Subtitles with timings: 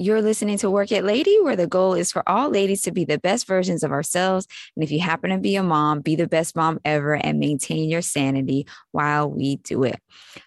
[0.00, 3.04] You're listening to Work It Lady, where the goal is for all ladies to be
[3.04, 4.46] the best versions of ourselves.
[4.76, 7.90] And if you happen to be a mom, be the best mom ever and maintain
[7.90, 9.98] your sanity while we do it.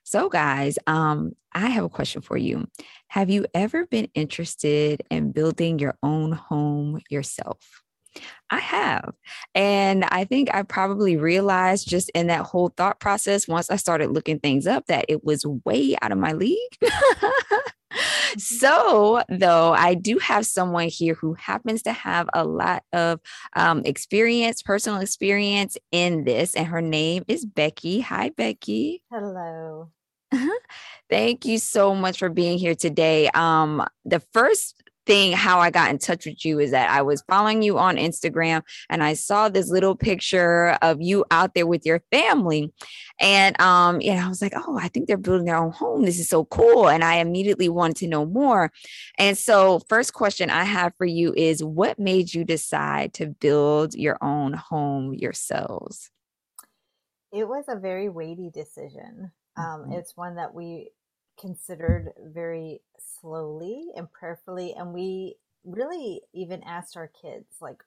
[0.05, 2.65] So, guys, um, I have a question for you.
[3.09, 7.57] Have you ever been interested in building your own home yourself?
[8.49, 9.13] I have.
[9.53, 14.11] And I think I probably realized just in that whole thought process, once I started
[14.11, 16.77] looking things up, that it was way out of my league.
[18.37, 23.19] So, though, I do have someone here who happens to have a lot of
[23.55, 28.01] um, experience, personal experience in this, and her name is Becky.
[28.01, 29.03] Hi, Becky.
[29.11, 29.89] Hello.
[31.09, 33.29] Thank you so much for being here today.
[33.33, 34.81] Um, the first
[35.11, 37.97] thing how I got in touch with you is that I was following you on
[37.97, 42.71] Instagram and I saw this little picture of you out there with your family.
[43.19, 46.05] And um, yeah, I was like, oh, I think they're building their own home.
[46.05, 46.87] This is so cool.
[46.87, 48.71] And I immediately wanted to know more.
[49.17, 53.93] And so, first question I have for you is what made you decide to build
[53.95, 56.09] your own home yourselves?
[57.33, 59.33] It was a very weighty decision.
[59.57, 59.91] Um, mm-hmm.
[59.91, 60.91] It's one that we
[61.41, 62.81] considered very
[63.19, 64.73] slowly and prayerfully.
[64.77, 67.77] And we really even asked our kids, like,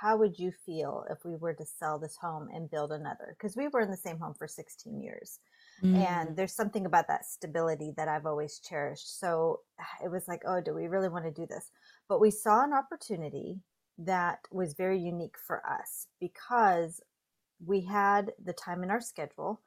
[0.00, 3.36] how would you feel if we were to sell this home and build another?
[3.38, 5.38] Because we were in the same home for 16 years.
[5.82, 6.06] Mm.
[6.06, 9.18] And there's something about that stability that I've always cherished.
[9.18, 9.60] So
[10.04, 11.70] it was like, oh, do we really want to do this?
[12.08, 13.60] But we saw an opportunity
[13.98, 17.00] that was very unique for us because
[17.64, 19.60] we had the time in our schedule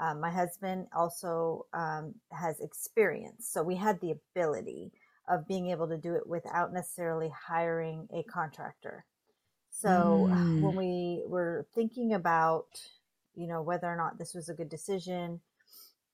[0.00, 4.92] um, my husband also um, has experience, so we had the ability
[5.28, 9.04] of being able to do it without necessarily hiring a contractor.
[9.70, 9.88] So
[10.30, 10.60] mm.
[10.60, 12.66] when we were thinking about,
[13.34, 15.40] you know, whether or not this was a good decision,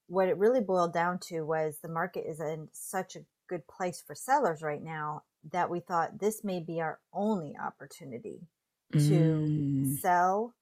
[0.07, 4.03] what it really boiled down to was the market is in such a good place
[4.07, 8.41] for sellers right now that we thought this may be our only opportunity
[8.93, 9.99] to mm.
[9.99, 10.55] sell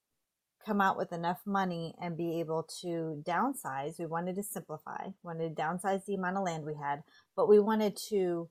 [0.65, 3.99] come out with enough money and be able to downsize.
[3.99, 7.03] We wanted to simplify, wanted to downsize the amount of land we had,
[7.37, 8.49] but we wanted to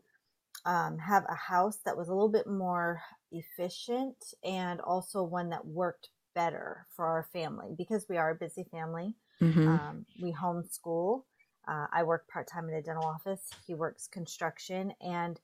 [0.65, 3.01] um, have a house that was a little bit more
[3.31, 8.65] efficient and also one that worked better for our family because we are a busy
[8.71, 9.15] family.
[9.41, 9.67] Mm-hmm.
[9.67, 11.23] Um, we homeschool.
[11.67, 13.49] Uh, I work part time in a dental office.
[13.65, 15.39] He works construction, and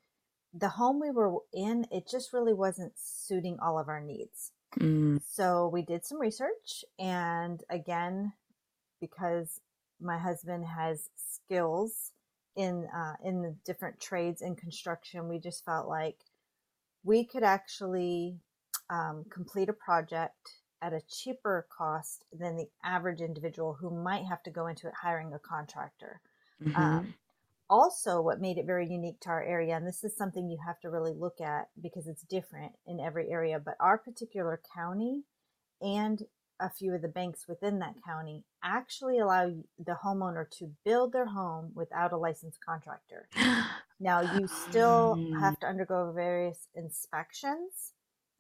[0.54, 4.52] the home we were in, it just really wasn't suiting all of our needs.
[4.80, 5.22] Mm.
[5.30, 8.34] So we did some research, and again,
[9.00, 9.60] because
[10.00, 12.12] my husband has skills
[12.56, 16.18] in uh, in the different trades in construction, we just felt like
[17.04, 18.38] we could actually
[18.90, 24.44] um, complete a project at a cheaper cost than the average individual who might have
[24.44, 26.22] to go into it hiring a contractor.
[26.64, 26.82] Mm-hmm.
[26.82, 27.14] Um,
[27.70, 30.80] also what made it very unique to our area and this is something you have
[30.80, 35.24] to really look at because it's different in every area but our particular county
[35.82, 36.24] and
[36.60, 41.28] a few of the banks within that county actually allow the homeowner to build their
[41.28, 43.28] home without a licensed contractor
[44.00, 45.40] now you still mm.
[45.40, 47.94] have to undergo various inspections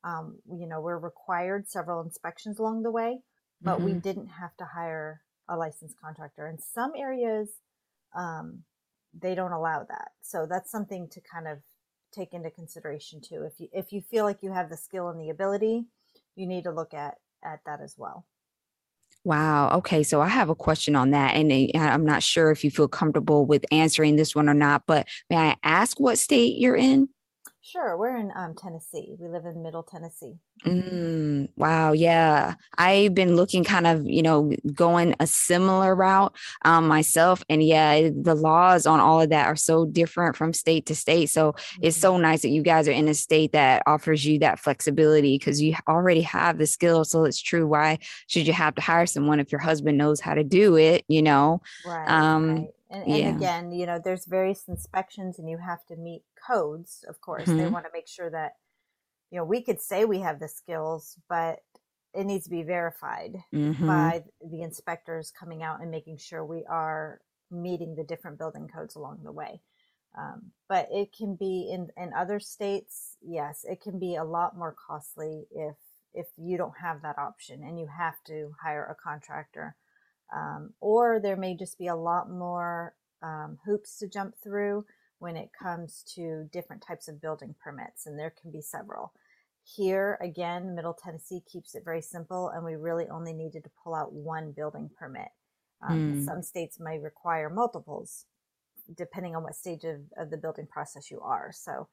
[0.03, 3.19] um, you know we're required several inspections along the way
[3.61, 3.85] but mm-hmm.
[3.85, 7.49] we didn't have to hire a licensed contractor in some areas
[8.15, 8.63] um,
[9.18, 10.09] they don't allow that.
[10.22, 11.59] So that's something to kind of
[12.13, 13.44] take into consideration too.
[13.44, 15.85] If you if you feel like you have the skill and the ability,
[16.35, 18.25] you need to look at at that as well.
[19.23, 19.78] Wow.
[19.79, 20.03] Okay.
[20.03, 21.35] So I have a question on that.
[21.35, 25.07] And I'm not sure if you feel comfortable with answering this one or not, but
[25.29, 27.09] may I ask what state you're in?
[27.62, 29.16] Sure, we're in um, Tennessee.
[29.19, 30.35] We live in Middle Tennessee.
[30.66, 36.88] Mm, wow, yeah, I've been looking kind of, you know, going a similar route um,
[36.88, 40.95] myself, and yeah, the laws on all of that are so different from state to
[40.95, 41.29] state.
[41.29, 41.84] So mm-hmm.
[41.84, 45.38] it's so nice that you guys are in a state that offers you that flexibility
[45.38, 47.12] because you already have the skills.
[47.12, 47.68] So it's true.
[47.68, 51.03] Why should you have to hire someone if your husband knows how to do it?
[51.09, 52.09] You know, right.
[52.09, 52.68] Um, right.
[52.89, 53.35] And, and yeah.
[53.35, 57.44] again, you know, there's various inspections and you have to meet codes, of course.
[57.44, 57.57] Mm-hmm.
[57.57, 58.53] They want to make sure that,
[59.31, 61.59] you know, we could say we have the skills, but
[62.13, 63.85] it needs to be verified mm-hmm.
[63.85, 67.19] by the inspectors coming out and making sure we are
[67.51, 69.62] meeting the different building codes along the way.
[70.17, 74.57] Um, but it can be in, in other states, yes, it can be a lot
[74.57, 75.75] more costly if
[76.13, 79.75] if you don't have that option and you have to hire a contractor
[80.35, 84.85] um, or there may just be a lot more um, hoops to jump through
[85.19, 89.13] when it comes to different types of building permits, and there can be several.
[89.63, 93.95] Here, again, Middle Tennessee keeps it very simple, and we really only needed to pull
[93.95, 95.29] out one building permit.
[95.88, 96.25] Um, mm.
[96.25, 98.25] Some states may require multiples
[98.95, 101.51] depending on what stage of, of the building process you are.
[101.53, 101.88] So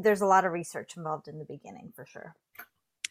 [0.00, 2.34] there's a lot of research involved in the beginning for sure.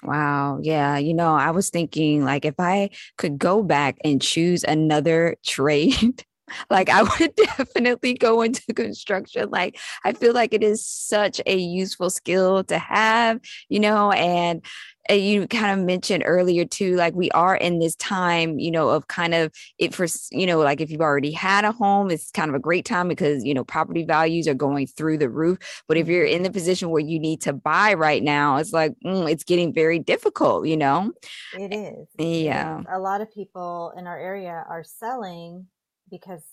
[0.03, 0.59] Wow.
[0.61, 0.97] Yeah.
[0.97, 6.23] You know, I was thinking like if I could go back and choose another trade,
[6.69, 9.49] like I would definitely go into construction.
[9.51, 13.39] Like I feel like it is such a useful skill to have,
[13.69, 14.63] you know, and
[15.09, 19.07] you kind of mentioned earlier too like we are in this time you know of
[19.07, 22.49] kind of it for you know like if you've already had a home it's kind
[22.49, 25.57] of a great time because you know property values are going through the roof.
[25.87, 28.93] But if you're in the position where you need to buy right now it's like
[29.05, 31.11] mm, it's getting very difficult you know?
[31.57, 32.07] It is.
[32.17, 32.81] yeah.
[32.89, 35.67] A lot of people in our area are selling
[36.09, 36.43] because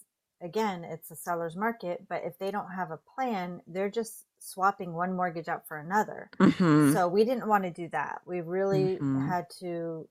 [0.42, 4.92] again it's a seller's market but if they don't have a plan they're just swapping
[4.92, 6.30] one mortgage out for another.
[6.38, 6.92] Mm-hmm.
[6.92, 8.20] So we didn't want to do that.
[8.26, 9.28] We really mm-hmm.
[9.28, 10.08] had to,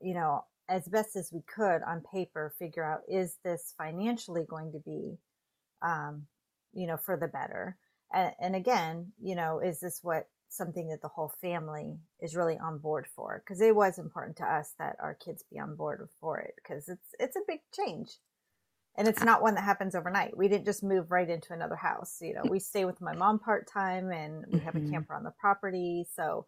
[0.00, 4.72] you know, as best as we could on paper, figure out is this financially going
[4.72, 5.18] to be,
[5.82, 6.26] um,
[6.72, 7.76] you know, for the better.
[8.12, 12.58] And, and again, you know, is this what something that the whole family is really
[12.58, 13.42] on board for?
[13.44, 16.88] Because it was important to us that our kids be on board for it because
[16.88, 18.10] it's it's a big change
[18.96, 20.36] and it's not one that happens overnight.
[20.36, 22.18] We didn't just move right into another house.
[22.20, 24.88] You know, we stay with my mom part time, and we have mm-hmm.
[24.88, 26.46] a camper on the property, so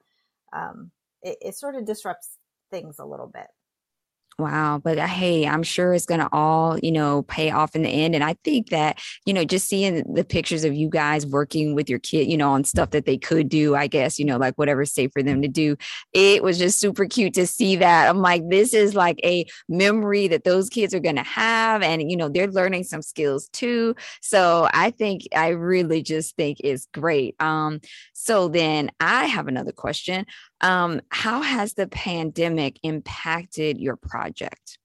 [0.52, 0.90] um,
[1.22, 2.36] it, it sort of disrupts
[2.70, 3.46] things a little bit.
[4.40, 4.80] Wow.
[4.82, 7.88] But uh, hey, I'm sure it's going to all, you know, pay off in the
[7.88, 8.14] end.
[8.14, 11.90] And I think that, you know, just seeing the pictures of you guys working with
[11.90, 14.54] your kid, you know, on stuff that they could do, I guess, you know, like
[14.54, 15.76] whatever's safe for them to do,
[16.12, 18.08] it was just super cute to see that.
[18.08, 21.82] I'm like, this is like a memory that those kids are going to have.
[21.82, 23.96] And, you know, they're learning some skills too.
[24.22, 27.34] So I think, I really just think it's great.
[27.40, 27.80] Um,
[28.12, 30.26] so then I have another question.
[30.60, 34.78] Um, how has the pandemic impacted your project?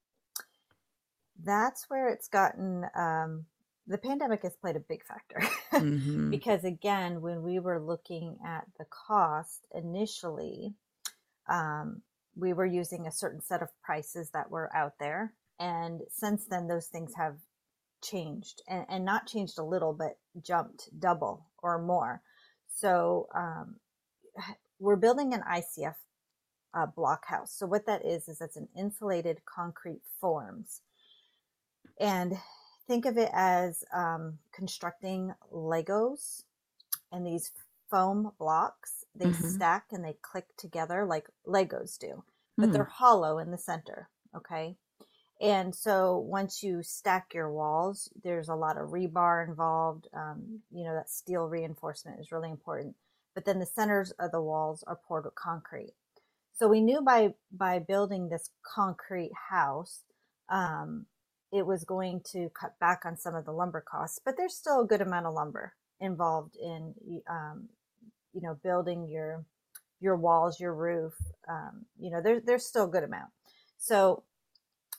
[1.44, 2.86] That's where it's gotten.
[2.96, 3.46] Um,
[3.88, 5.42] the pandemic has played a big factor
[5.74, 6.30] mm-hmm.
[6.30, 10.74] because, again, when we were looking at the cost initially,
[11.50, 12.02] um,
[12.36, 15.34] we were using a certain set of prices that were out there.
[15.60, 17.36] And since then, those things have
[18.04, 22.22] changed and, and not changed a little, but jumped double or more.
[22.76, 23.76] So, um,
[24.84, 25.96] we're building an ICF
[26.74, 27.56] uh, block house.
[27.58, 30.82] So what that is is it's an insulated concrete forms,
[32.00, 32.34] and
[32.88, 36.44] think of it as um, constructing Legos
[37.12, 37.52] and these
[37.90, 39.06] foam blocks.
[39.16, 39.48] They mm-hmm.
[39.48, 42.24] stack and they click together like Legos do,
[42.58, 42.74] but mm.
[42.74, 44.10] they're hollow in the center.
[44.36, 44.76] Okay.
[45.40, 50.08] And so once you stack your walls, there's a lot of rebar involved.
[50.14, 52.96] Um, you know, that steel reinforcement is really important
[53.34, 55.94] but then the centers of the walls are poured with concrete.
[56.56, 60.04] So we knew by by building this concrete house,
[60.50, 61.08] um,
[61.52, 64.82] it was going to cut back on some of the lumber costs, but there's still
[64.82, 66.94] a good amount of lumber involved in
[67.30, 67.70] um,
[68.34, 69.46] you know building your
[70.00, 71.14] your walls, your roof.
[71.50, 73.32] Um, you know, there's there's still a good amount.
[73.78, 74.24] So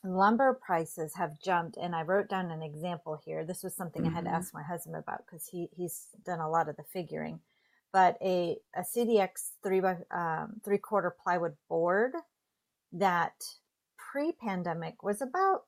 [0.02, 3.44] lumber prices have jumped, and I wrote down an example here.
[3.44, 4.10] This was something mm-hmm.
[4.12, 4.36] I had to mm-hmm.
[4.36, 7.40] ask my husband about because he he's done a lot of the figuring
[7.94, 12.12] but a, a CDX three by um, three quarter plywood board
[12.92, 13.34] that
[13.96, 15.62] pre pandemic was about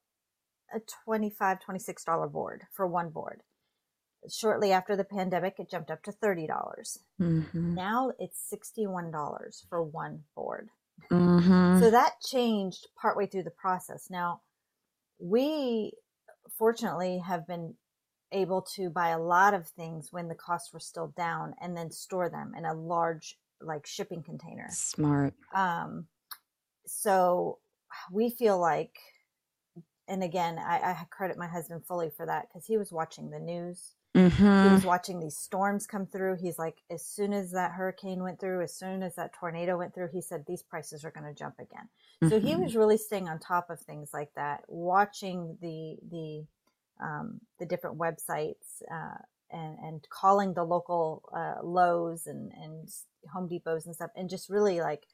[0.74, 3.42] a 25 $26 board for one board.
[4.28, 6.48] Shortly after the pandemic, it jumped up to 30.
[6.48, 7.74] dollars mm-hmm.
[7.74, 10.68] Now it's $61 for one board.
[11.12, 11.78] Mm-hmm.
[11.78, 14.08] So that changed partway through the process.
[14.10, 14.40] Now,
[15.20, 15.92] we
[16.58, 17.74] fortunately have been
[18.32, 21.90] able to buy a lot of things when the costs were still down and then
[21.90, 24.66] store them in a large like shipping container.
[24.70, 25.34] Smart.
[25.54, 26.06] Um
[26.86, 27.58] so
[28.12, 28.96] we feel like
[30.08, 33.40] and again I, I credit my husband fully for that because he was watching the
[33.40, 33.92] news.
[34.16, 34.68] Mm-hmm.
[34.68, 36.36] He was watching these storms come through.
[36.40, 39.94] He's like, as soon as that hurricane went through, as soon as that tornado went
[39.94, 41.88] through, he said these prices are going to jump again.
[42.22, 42.28] Mm-hmm.
[42.30, 42.62] So he mm-hmm.
[42.62, 46.46] was really staying on top of things like that, watching the the
[47.00, 49.18] um, the different websites uh,
[49.50, 52.88] and, and calling the local uh, Lowe's and, and
[53.32, 55.04] Home Depots and stuff, and just really like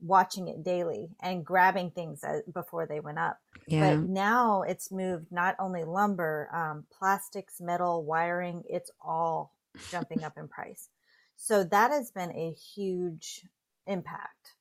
[0.00, 3.38] watching it daily and grabbing things as, before they went up.
[3.66, 3.94] Yeah.
[3.96, 9.54] But now it's moved not only lumber, um, plastics, metal, wiring, it's all
[9.90, 10.88] jumping up in price.
[11.36, 13.42] So that has been a huge
[13.86, 14.54] impact.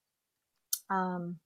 [0.89, 1.39] Um,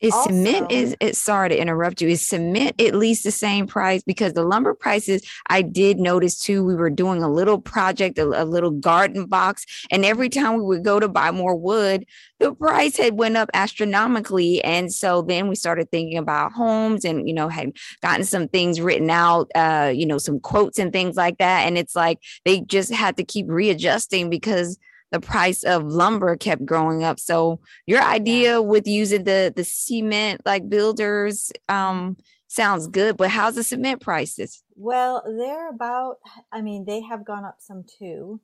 [0.00, 3.66] is also, cement is it sorry to interrupt you is cement at least the same
[3.66, 4.02] price?
[4.02, 8.42] Because the lumber prices i did notice too we were doing a little project a,
[8.42, 12.04] a, little garden box and every time we would go to buy more wood
[12.40, 14.64] the price had went up astronomically.
[14.64, 18.80] And so then we started thinking about homes and you know had gotten some things
[18.80, 21.66] written out uh you know some quotes and things like that.
[21.66, 24.78] And it's like they just had to keep readjusting because
[25.10, 27.18] the price of lumber kept growing up.
[27.18, 32.16] So your idea with using the the cement like builders um
[32.48, 34.62] sounds good, but how's the cement prices?
[34.74, 36.16] Well, they're about
[36.52, 38.40] I mean, they have gone up some too,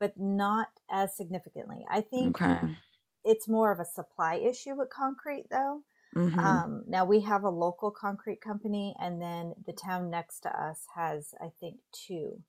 [0.00, 1.84] but not as significantly.
[1.90, 2.76] I think okay.
[3.24, 5.82] it's more of a supply issue with concrete though.
[6.16, 6.38] Mm-hmm.
[6.38, 10.86] Um, now we have a local concrete company, and then the town next to us
[10.94, 12.40] has, I think, two.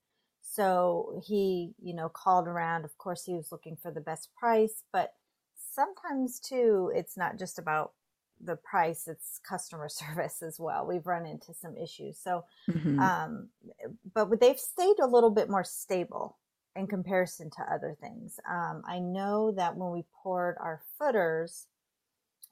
[0.51, 2.84] So he, you know, called around.
[2.84, 5.13] Of course, he was looking for the best price, but
[5.56, 7.94] sometimes too, it's not just about
[8.41, 10.88] the price, it's customer service as well.
[10.88, 12.18] We've run into some issues.
[12.18, 13.00] So, mm-hmm.
[13.00, 13.50] um,
[14.13, 16.38] but they've stayed a little bit more stable
[16.75, 18.39] in comparison to other things.
[18.50, 21.68] Um, I know that when we poured our footers,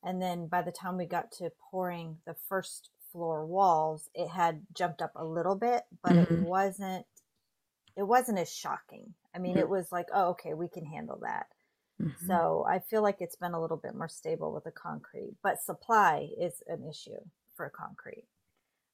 [0.03, 4.61] and then by the time we got to pouring the first floor walls, it had
[4.73, 6.33] jumped up a little bit, but mm-hmm.
[6.33, 7.05] it wasn't
[7.97, 9.13] it wasn't as shocking.
[9.35, 9.61] I mean, mm-hmm.
[9.61, 11.47] it was like, oh, okay, we can handle that.
[12.01, 12.27] Mm-hmm.
[12.27, 15.61] So I feel like it's been a little bit more stable with the concrete, but
[15.61, 17.19] supply is an issue
[17.55, 18.25] for concrete.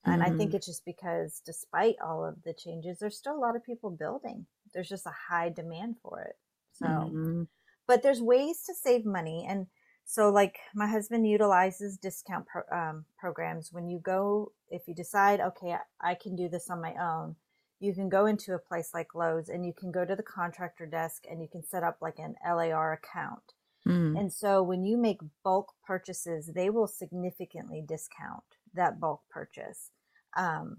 [0.06, 0.34] And mm-hmm.
[0.34, 0.58] I think mm-hmm.
[0.58, 4.46] it's just because despite all of the changes, there's still a lot of people building.
[4.74, 6.38] There's just a high demand for it.
[6.74, 7.44] So, mm-hmm.
[7.88, 9.46] but there's ways to save money.
[9.48, 9.68] And
[10.06, 13.72] so, like, my husband utilizes discount pro- um, programs.
[13.72, 17.36] When you go, if you decide, okay, I, I can do this on my own,
[17.84, 20.86] you can go into a place like Lowe's and you can go to the contractor
[20.86, 23.44] desk and you can set up like an LAR account.
[23.86, 24.18] Mm.
[24.18, 29.92] And so when you make bulk purchases, they will significantly discount that bulk purchase.
[30.38, 30.78] Um,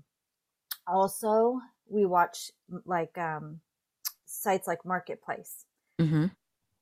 [0.86, 2.50] also, we watch
[2.86, 3.60] like um,
[4.24, 5.66] sites like Marketplace.
[6.00, 6.28] Mm-hmm.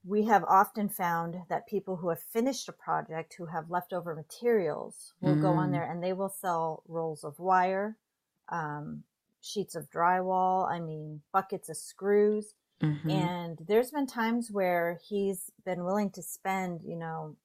[0.04, 5.14] We have often found that people who have finished a project who have leftover materials
[5.20, 5.42] will mm.
[5.42, 5.72] go on mm.
[5.72, 7.96] there and they will sell rolls of wire,
[8.50, 9.02] um,
[9.42, 12.54] sheets of drywall, I mean, buckets of screws.
[12.82, 13.10] Mm-hmm.
[13.10, 17.36] And there's been times where he's been willing to spend, you know,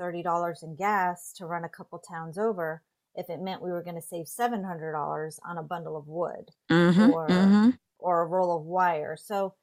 [0.00, 2.82] $30 in gas to run a couple towns over
[3.14, 7.10] if it meant we were going to save $700 on a bundle of wood mm-hmm.
[7.10, 7.70] or, mm-hmm.
[7.98, 9.16] or a roll of wire.
[9.20, 9.54] So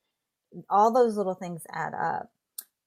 [0.70, 2.32] all those little things add up.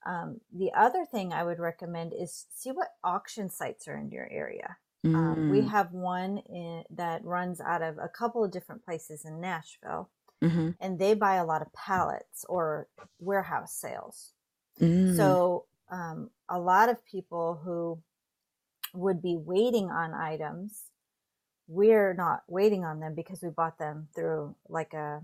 [0.07, 4.29] Um, the other thing I would recommend is see what auction sites are in your
[4.31, 4.77] area.
[5.05, 5.15] Mm.
[5.15, 5.71] Um, we mm.
[5.71, 10.11] have one in, that runs out of a couple of different places in Nashville,
[10.43, 10.71] mm-hmm.
[10.79, 12.87] and they buy a lot of pallets or
[13.19, 14.33] warehouse sales.
[14.81, 15.17] Mm.
[15.17, 17.99] So, um, a lot of people who
[18.93, 20.83] would be waiting on items,
[21.67, 25.23] we're not waiting on them because we bought them through like a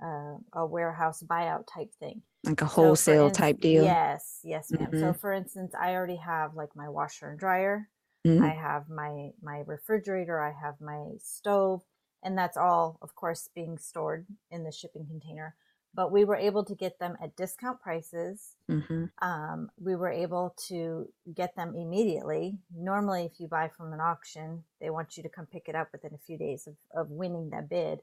[0.00, 3.84] a, a warehouse buyout type thing, like a wholesale so type deal.
[3.84, 4.86] Yes, yes, ma'am.
[4.90, 5.00] Mm-hmm.
[5.00, 7.88] So, for instance, I already have like my washer and dryer
[8.26, 8.44] Mm-hmm.
[8.44, 11.82] I have my my refrigerator, I have my stove,
[12.22, 15.54] and that's all of course being stored in the shipping container.
[15.94, 18.54] But we were able to get them at discount prices.
[18.70, 19.06] Mm-hmm.
[19.26, 22.58] Um, we were able to get them immediately.
[22.76, 25.88] Normally, if you buy from an auction, they want you to come pick it up
[25.90, 28.00] within a few days of, of winning that bid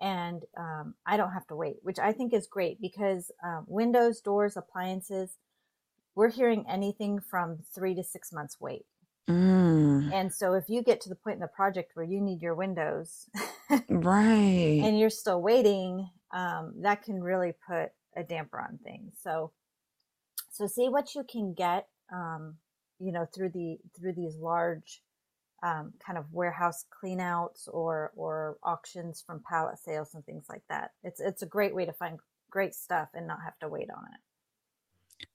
[0.00, 4.20] and um, I don't have to wait, which I think is great because um, windows,
[4.20, 5.36] doors, appliances,
[6.14, 8.86] we're hearing anything from three to six months wait.
[9.28, 10.12] Mm.
[10.12, 12.54] And so if you get to the point in the project where you need your
[12.54, 13.28] windows,
[13.88, 19.12] right, and you're still waiting, um, that can really put a damper on things.
[19.22, 19.52] So,
[20.50, 22.56] so see what you can get, um,
[22.98, 25.02] you know, through the through these large
[25.62, 30.92] um, kind of warehouse cleanouts or or auctions from pallet sales and things like that.
[31.04, 32.18] It's it's a great way to find
[32.50, 34.20] great stuff and not have to wait on it.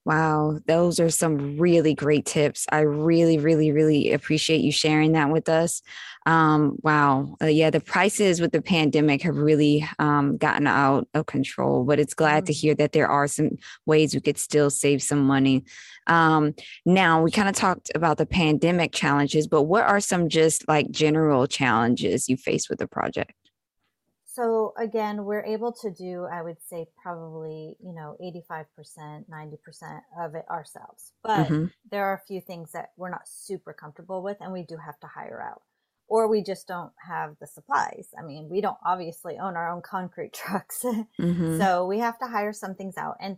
[0.05, 2.65] Wow, those are some really great tips.
[2.69, 5.81] I really, really, really appreciate you sharing that with us.
[6.25, 11.25] Um, wow, uh, yeah, the prices with the pandemic have really um, gotten out of
[11.25, 13.51] control, but it's glad to hear that there are some
[13.85, 15.63] ways we could still save some money.
[16.07, 16.53] Um,
[16.85, 20.91] now, we kind of talked about the pandemic challenges, but what are some just like
[20.91, 23.31] general challenges you face with the project?
[24.33, 28.65] So again, we're able to do, I would say, probably, you know, 85%,
[29.29, 31.11] 90% of it ourselves.
[31.23, 31.65] But mm-hmm.
[31.91, 34.99] there are a few things that we're not super comfortable with and we do have
[35.01, 35.61] to hire out.
[36.07, 38.07] Or we just don't have the supplies.
[38.17, 40.83] I mean, we don't obviously own our own concrete trucks.
[40.83, 41.59] mm-hmm.
[41.59, 43.17] So we have to hire some things out.
[43.19, 43.37] And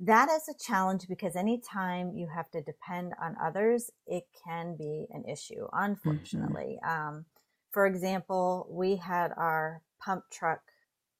[0.00, 5.06] that is a challenge because anytime you have to depend on others, it can be
[5.10, 5.84] an issue, mm-hmm.
[5.84, 6.78] unfortunately.
[6.84, 7.08] Mm-hmm.
[7.08, 7.24] Um,
[7.72, 10.60] for example, we had our pump truck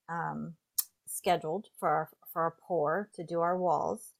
[0.08, 0.54] um,
[1.06, 4.12] scheduled for our, for our pour to do our walls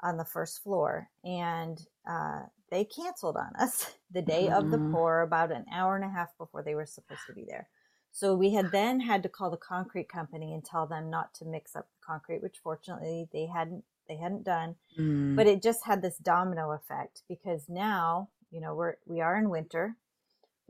[0.00, 4.54] on the first floor, and uh, they canceled on us the day mm-hmm.
[4.54, 4.92] of the mm-hmm.
[4.92, 7.68] pour about an hour and a half before they were supposed to be there.
[8.12, 11.46] So we had then had to call the concrete company and tell them not to
[11.46, 14.76] mix up the concrete, which fortunately they hadn't they hadn't done.
[14.98, 15.34] Mm.
[15.36, 19.48] But it just had this domino effect because now, you know, we're we are in
[19.48, 19.96] winter.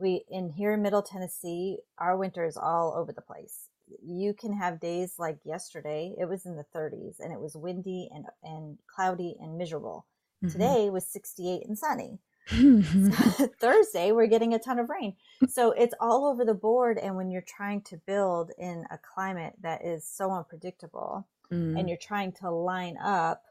[0.03, 3.69] We in here in Middle Tennessee, our winter is all over the place.
[4.05, 8.09] You can have days like yesterday, it was in the 30s and it was windy
[8.13, 10.05] and and cloudy and miserable.
[10.43, 10.51] Mm-hmm.
[10.51, 12.19] Today was 68 and sunny.
[13.61, 15.15] Thursday, we're getting a ton of rain.
[15.47, 16.97] So it's all over the board.
[16.97, 21.79] And when you're trying to build in a climate that is so unpredictable mm.
[21.79, 23.43] and you're trying to line up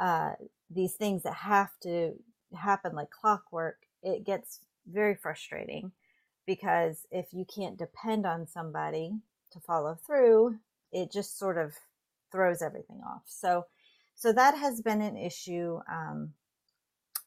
[0.00, 0.34] uh,
[0.70, 2.12] these things that have to
[2.54, 5.92] happen like clockwork, it gets very frustrating
[6.46, 9.12] because if you can't depend on somebody
[9.52, 10.56] to follow through,
[10.92, 11.74] it just sort of
[12.30, 13.22] throws everything off.
[13.26, 13.66] So,
[14.14, 15.80] so that has been an issue.
[15.90, 16.34] Um,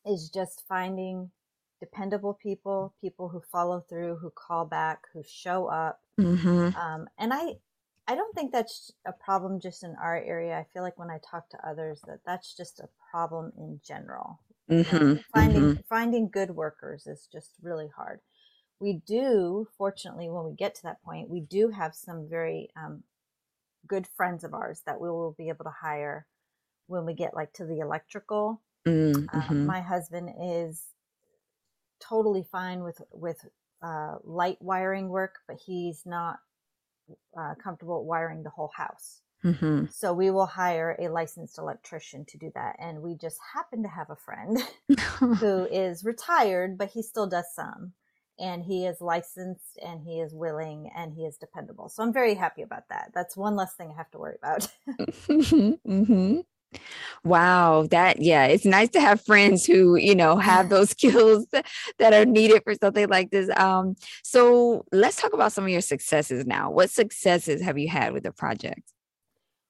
[0.05, 1.31] is just finding
[1.79, 6.00] dependable people, people who follow through, who call back, who show up.
[6.19, 6.77] Mm-hmm.
[6.79, 7.53] Um, and I,
[8.07, 10.57] I don't think that's a problem just in our area.
[10.57, 14.39] I feel like when I talk to others, that that's just a problem in general.
[14.69, 15.15] Mm-hmm.
[15.34, 15.81] finding mm-hmm.
[15.88, 18.19] finding good workers is just really hard.
[18.79, 23.03] We do, fortunately, when we get to that point, we do have some very um,
[23.88, 26.25] good friends of ours that we will be able to hire
[26.88, 29.62] when we get like to the electrical Mm, uh, mm-hmm.
[29.62, 30.84] Uh, my husband is
[32.00, 33.43] totally fine with with
[33.81, 36.38] uh, light wiring work, but he's not
[37.38, 39.22] uh, comfortable wiring the whole house.
[39.44, 39.86] Mm-hmm.
[39.92, 42.75] So we will hire a licensed electrician to do that.
[42.80, 44.60] And we just happen to have a friend
[45.39, 47.94] who is retired, but he still does some.
[48.38, 51.88] And he is licensed and he is willing and he is dependable.
[51.88, 53.12] So I'm very happy about that.
[53.13, 54.68] That's one less thing I have to worry about.
[54.89, 56.39] mm-hmm.
[57.24, 61.48] Wow, that yeah, it's nice to have friends who, you know, have those skills
[61.98, 63.50] that are needed for something like this.
[63.58, 66.70] Um, so let's talk about some of your successes now.
[66.70, 68.92] What successes have you had with the project?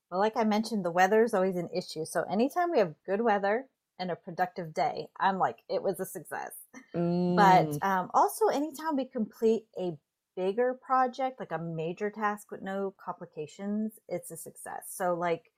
[0.10, 2.06] Well, like I mentioned, the weather is always an issue.
[2.06, 3.66] So anytime we have good weather
[4.00, 6.52] and a productive day, I'm like, it was a success.
[6.94, 7.36] Mm.
[7.36, 9.98] But um, also, anytime we complete a
[10.36, 14.86] bigger project, like a major task with no complications, it's a success.
[14.90, 15.52] So, like,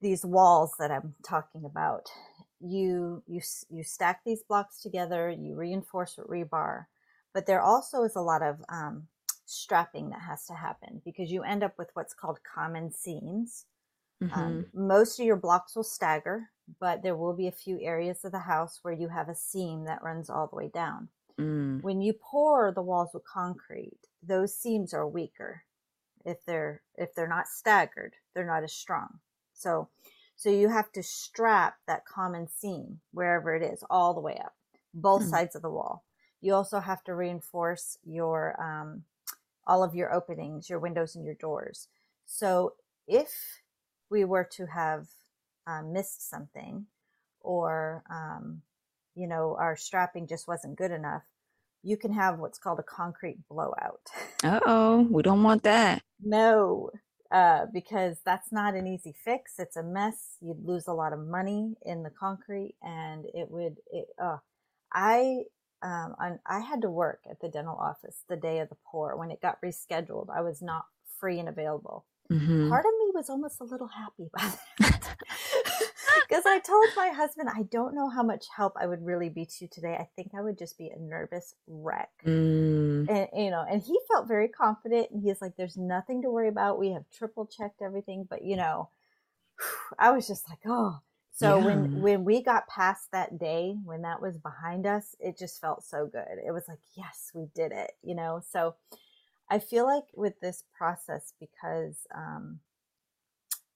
[0.00, 2.08] these walls that I'm talking about.
[2.60, 5.30] You you you stack these blocks together.
[5.30, 6.86] You reinforce with rebar,
[7.34, 9.08] but there also is a lot of um,
[9.46, 13.64] strapping that has to happen because you end up with what's called common seams.
[14.20, 14.40] Um, mm-hmm.
[14.40, 18.32] Um, most of your blocks will stagger, but there will be a few areas of
[18.32, 21.08] the house where you have a seam that runs all the way down.
[21.40, 21.82] Mm.
[21.82, 25.62] When you pour the walls with concrete, those seams are weaker.
[26.24, 29.20] If they're if they're not staggered, they're not as strong.
[29.52, 29.88] So,
[30.34, 34.54] so you have to strap that common seam wherever it is all the way up,
[34.92, 35.30] both mm-hmm.
[35.30, 36.04] sides of the wall.
[36.40, 39.04] You also have to reinforce your, um,
[39.66, 41.88] all of your openings, your windows and your doors.
[42.26, 42.74] So
[43.06, 43.30] if
[44.10, 45.06] we were to have
[45.66, 46.86] um, missed something
[47.40, 48.62] or, um,
[49.14, 51.22] you know, our strapping just wasn't good enough,
[51.82, 54.00] you can have what's called a concrete blowout.
[54.42, 56.02] Uh oh, we don't want that.
[56.20, 56.90] No
[57.30, 59.54] uh, because that's not an easy fix.
[59.58, 60.36] It's a mess.
[60.40, 63.76] You'd lose a lot of money in the concrete, and it would.
[63.90, 64.38] It, uh,
[64.92, 65.42] I
[65.86, 69.30] um, I had to work at the dental office the day of the pour when
[69.30, 70.26] it got rescheduled.
[70.34, 70.86] I was not
[71.20, 72.04] free and available.
[72.30, 72.68] Mm-hmm.
[72.68, 75.16] Part of me was almost a little happy about that.
[76.28, 79.46] because I told my husband I don't know how much help I would really be
[79.58, 79.94] to today.
[79.94, 82.10] I think I would just be a nervous wreck.
[82.26, 83.08] Mm.
[83.08, 86.48] And you know, and he felt very confident and he's like, There's nothing to worry
[86.48, 86.80] about.
[86.80, 88.26] We have triple checked everything.
[88.28, 88.88] But you know,
[90.00, 90.98] I was just like, oh.
[91.36, 91.64] So yeah.
[91.66, 95.84] when when we got past that day, when that was behind us, it just felt
[95.84, 96.38] so good.
[96.46, 98.42] It was like, yes, we did it, you know.
[98.50, 98.74] So
[99.50, 102.60] I feel like with this process, because um,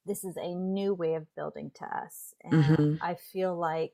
[0.06, 2.34] this is a new way of building to us.
[2.42, 2.94] And mm-hmm.
[3.02, 3.92] I feel like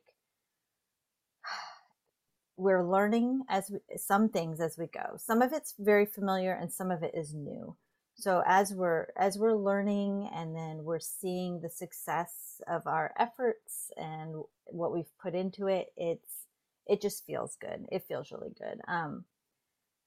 [2.56, 5.16] we're learning as we, some things as we go.
[5.18, 7.76] Some of it's very familiar and some of it is new.
[8.18, 13.90] So as we're as we're learning and then we're seeing the success of our efforts
[13.96, 16.46] and what we've put into it, it's
[16.86, 17.86] it just feels good.
[17.92, 18.80] It feels really good.
[18.88, 19.24] Um,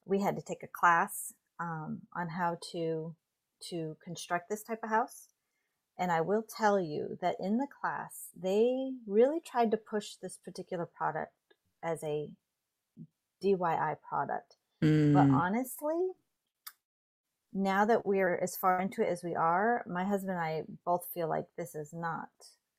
[0.06, 3.15] we had to take a class um, on how to
[3.69, 5.28] to construct this type of house
[6.00, 10.39] and I will tell you that in the class, they really tried to push this
[10.43, 11.34] particular product
[11.84, 12.30] as a
[13.43, 14.56] DIY product.
[14.82, 15.13] Mm.
[15.13, 16.12] But honestly,
[17.53, 21.05] now that we're as far into it as we are, my husband and I both
[21.13, 22.29] feel like this is not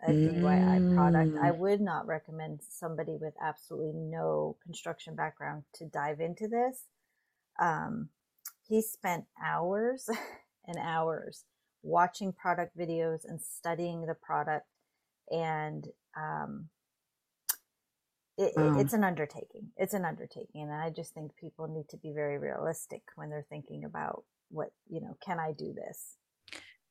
[0.06, 0.40] a mm.
[0.40, 1.36] DIY product.
[1.42, 1.58] I mm.
[1.58, 6.84] would not recommend somebody with absolutely no construction background to dive into this.
[7.60, 8.08] Um,
[8.66, 10.08] he spent hours
[10.66, 11.44] and hours
[11.82, 14.66] watching product videos and studying the product
[15.30, 16.68] and um,
[18.36, 22.12] it, it's an undertaking it's an undertaking and i just think people need to be
[22.12, 26.16] very realistic when they're thinking about what you know can i do this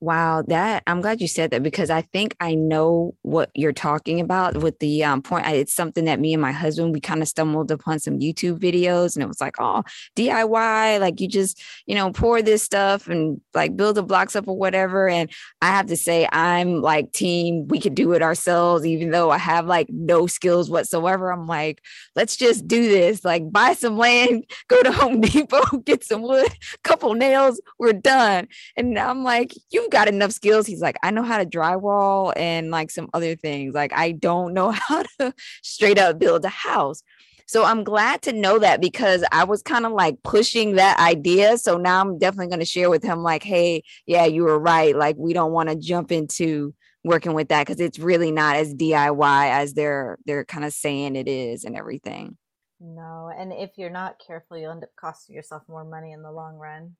[0.02, 4.22] Wow, that I'm glad you said that because I think I know what you're talking
[4.22, 5.46] about with the um, point.
[5.48, 9.18] It's something that me and my husband we kind of stumbled upon some YouTube videos,
[9.18, 9.84] and it was like, oh,
[10.16, 14.48] DIY, like you just you know pour this stuff and like build the blocks up
[14.48, 15.10] or whatever.
[15.10, 15.30] And
[15.62, 19.38] I have to say, I'm like team, we could do it ourselves, even though I
[19.38, 21.30] have like no skills whatsoever.
[21.30, 21.84] I'm like,
[22.16, 23.26] let's just do this.
[23.26, 26.48] Like buy some land, go to Home Depot, get some wood,
[26.86, 28.48] couple nails, we're done.
[28.78, 30.66] And I'm like, you got enough skills.
[30.66, 33.74] He's like, I know how to drywall and like some other things.
[33.74, 37.04] Like, I don't know how to straight up build a house.
[37.48, 41.58] So I'm glad to know that because I was kind of like pushing that idea.
[41.58, 44.96] So now I'm definitely going to share with him, like, hey, yeah, you were right.
[44.96, 48.76] Like, we don't want to jump into working with that because it's really not as
[48.76, 52.38] DIY as they're they're kind of saying it is and everything.
[52.80, 56.32] No, and if you're not careful, you'll end up costing yourself more money in the
[56.32, 56.96] long run.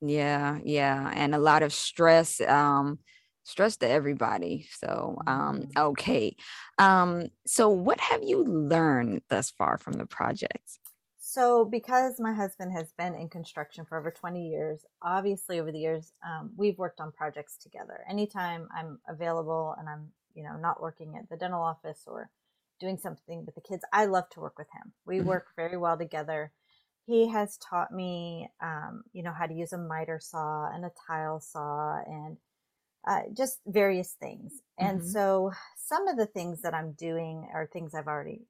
[0.00, 2.98] Yeah, yeah, and a lot of stress um
[3.44, 4.68] stress to everybody.
[4.78, 5.78] So, um mm-hmm.
[5.78, 6.36] okay.
[6.78, 10.78] Um so what have you learned thus far from the project?
[11.30, 15.78] So, because my husband has been in construction for over 20 years, obviously over the
[15.78, 18.00] years, um, we've worked on projects together.
[18.08, 22.30] Anytime I'm available and I'm, you know, not working at the dental office or
[22.80, 24.94] doing something with the kids, I love to work with him.
[25.04, 25.28] We mm-hmm.
[25.28, 26.50] work very well together
[27.08, 30.92] he has taught me, um, you know, how to use a miter saw and a
[31.06, 32.36] tile saw and
[33.06, 34.60] uh, just various things.
[34.78, 35.08] And mm-hmm.
[35.08, 38.42] so some of the things that I'm doing are things I've already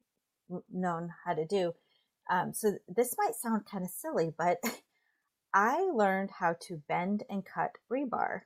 [0.69, 1.73] known how to do.
[2.29, 4.57] Um, so this might sound kind of silly, but
[5.53, 8.41] I learned how to bend and cut rebar.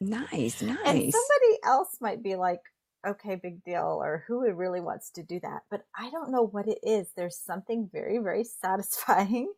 [0.00, 0.78] Nice, nice.
[0.84, 2.62] and somebody else might be like,
[3.06, 5.62] okay, big deal, or who really wants to do that.
[5.70, 7.08] But I don't know what it is.
[7.16, 9.52] There's something very, very satisfying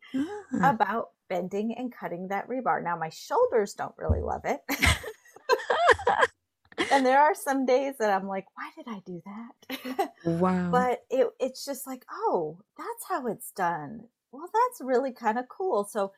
[0.63, 2.83] about bending and cutting that rebar.
[2.83, 4.61] Now, my shoulders don't really love it.
[6.91, 10.11] and there are some days that I'm like, why did I do that?
[10.25, 10.71] Wow.
[10.71, 14.01] but it, it's just like, oh, that's how it's done.
[14.31, 15.83] Well, that's really kind of cool.
[15.83, 16.13] So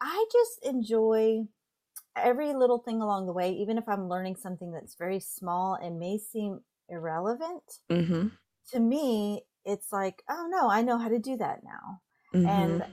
[0.00, 1.48] I just enjoy
[2.16, 5.98] every little thing along the way, even if I'm learning something that's very small and
[5.98, 8.28] may seem irrelevant, mm-hmm.
[8.72, 12.00] to me, it's like, oh no, I know how to do that now.
[12.34, 12.48] Mm-hmm.
[12.48, 12.84] And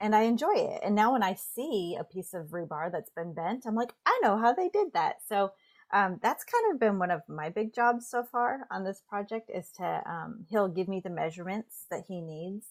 [0.00, 0.80] and I enjoy it.
[0.84, 4.18] And now when I see a piece of rebar that's been bent, I'm like, I
[4.22, 5.16] know how they did that.
[5.28, 5.50] So
[5.92, 9.50] um, that's kind of been one of my big jobs so far on this project
[9.52, 12.66] is to um, he'll give me the measurements that he needs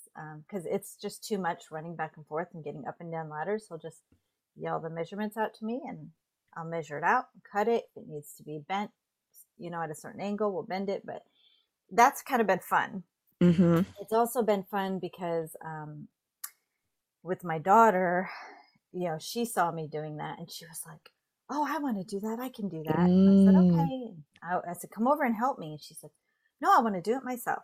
[0.47, 3.29] because um, it's just too much running back and forth and getting up and down
[3.29, 3.65] ladders.
[3.67, 4.03] He'll just
[4.59, 6.09] yell the measurements out to me and
[6.55, 7.83] I'll measure it out, cut it.
[7.95, 8.91] If it needs to be bent,
[9.57, 11.03] you know, at a certain angle, we'll bend it.
[11.05, 11.23] But
[11.91, 13.03] that's kind of been fun.
[13.41, 13.81] Mm-hmm.
[14.01, 16.07] It's also been fun because um,
[17.23, 18.29] with my daughter,
[18.91, 21.11] you know, she saw me doing that and she was like,
[21.49, 22.39] Oh, I want to do that.
[22.41, 22.97] I can do that.
[22.97, 23.41] Mm.
[23.41, 24.13] I said, Okay.
[24.43, 25.71] I, I said, Come over and help me.
[25.71, 26.09] And she said,
[26.59, 27.63] No, I want to do it myself.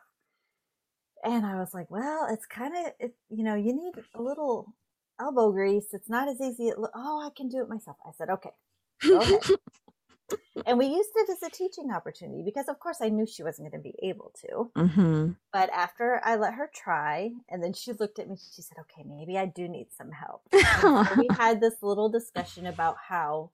[1.24, 4.74] And I was like, Well, it's kind of, it, you know, you need a little
[5.20, 5.88] elbow grease.
[5.94, 6.70] It's not as easy.
[6.70, 7.98] As, oh, I can do it myself.
[8.06, 8.52] I said, okay,
[9.02, 9.40] go
[10.66, 13.72] and we used it as a teaching opportunity because, of course, I knew she wasn't
[13.72, 14.72] going to be able to.
[14.76, 15.32] Mm-hmm.
[15.52, 19.08] But after I let her try, and then she looked at me, she said, okay,
[19.08, 20.42] maybe I do need some help.
[20.82, 23.52] so we had this little discussion about how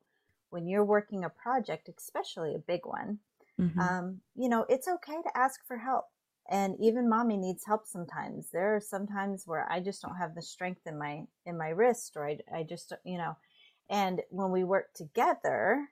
[0.50, 3.20] when you're working a project, especially a big one,
[3.60, 3.80] mm-hmm.
[3.80, 6.06] um, you know, it's okay to ask for help
[6.50, 8.50] and even mommy needs help sometimes.
[8.52, 12.14] There are sometimes where i just don't have the strength in my in my wrist
[12.16, 13.38] or i, I just you know.
[13.90, 15.88] And when we work together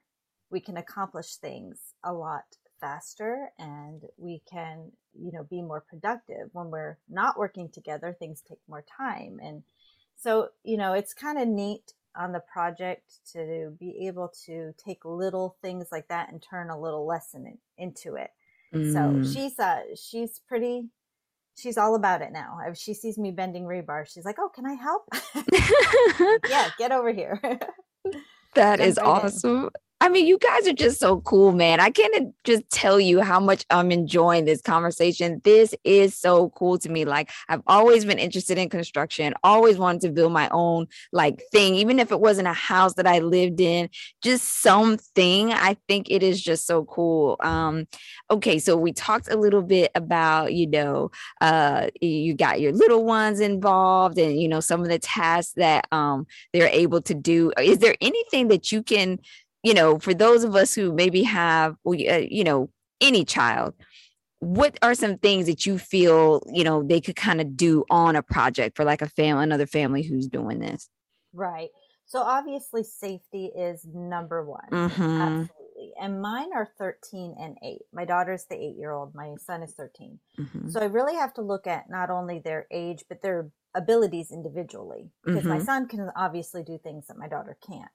[0.50, 2.44] we can accomplish things a lot
[2.80, 6.48] faster and we can you know be more productive.
[6.52, 9.38] When we're not working together things take more time.
[9.42, 9.62] And
[10.16, 15.04] so you know it's kind of neat on the project to be able to take
[15.04, 18.30] little things like that and turn a little lesson in, into it
[18.74, 18.92] Mm.
[18.92, 20.88] So she's uh she's pretty
[21.58, 22.58] she's all about it now.
[22.66, 25.08] If she sees me bending rebar, she's like, "Oh, can I help?"
[26.48, 27.40] yeah, get over here.
[28.54, 29.64] that is awesome.
[29.64, 29.70] In.
[30.00, 31.80] I mean, you guys are just so cool, man.
[31.80, 35.40] I can't just tell you how much I'm enjoying this conversation.
[35.42, 37.04] This is so cool to me.
[37.04, 41.74] Like, I've always been interested in construction, always wanted to build my own like thing,
[41.74, 43.90] even if it wasn't a house that I lived in,
[44.22, 45.52] just something.
[45.52, 47.36] I think it is just so cool.
[47.40, 47.88] Um,
[48.30, 53.04] okay, so we talked a little bit about, you know, uh, you got your little
[53.04, 57.52] ones involved and, you know, some of the tasks that um, they're able to do.
[57.60, 59.18] Is there anything that you can,
[59.62, 63.74] you know, for those of us who maybe have, uh, you know, any child,
[64.40, 68.16] what are some things that you feel, you know, they could kind of do on
[68.16, 70.88] a project for like a family, another family who's doing this?
[71.32, 71.70] Right.
[72.06, 74.68] So obviously safety is number one.
[74.70, 75.20] Mm-hmm.
[75.20, 75.92] Absolutely.
[76.00, 77.78] And mine are 13 and 8.
[77.92, 80.18] My daughter's the 8-year-old, my son is 13.
[80.38, 80.68] Mm-hmm.
[80.70, 85.10] So I really have to look at not only their age but their abilities individually
[85.24, 85.64] because my Mhm.
[85.66, 87.90] son can obviously do things that my daughter can't.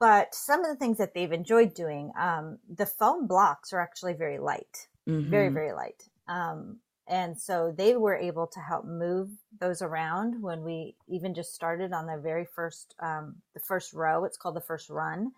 [0.00, 4.14] But some of the things that they've enjoyed doing, um, the foam blocks are actually
[4.14, 4.88] very light
[5.26, 5.50] very Mhm.
[5.50, 10.96] very light um, and so they were able to help move those around when we
[11.08, 14.90] even just started on the very first um, the first row it's called the first
[14.90, 15.32] run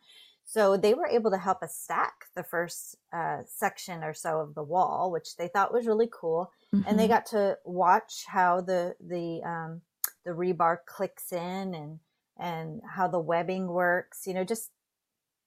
[0.45, 4.55] so they were able to help us stack the first uh, section or so of
[4.55, 6.51] the wall which they thought was really cool
[6.85, 7.09] and they Mhm.
[7.09, 9.83] got to watch how the the um,
[10.25, 12.01] the rebar clicks in and
[12.43, 14.71] and how the webbing works you know just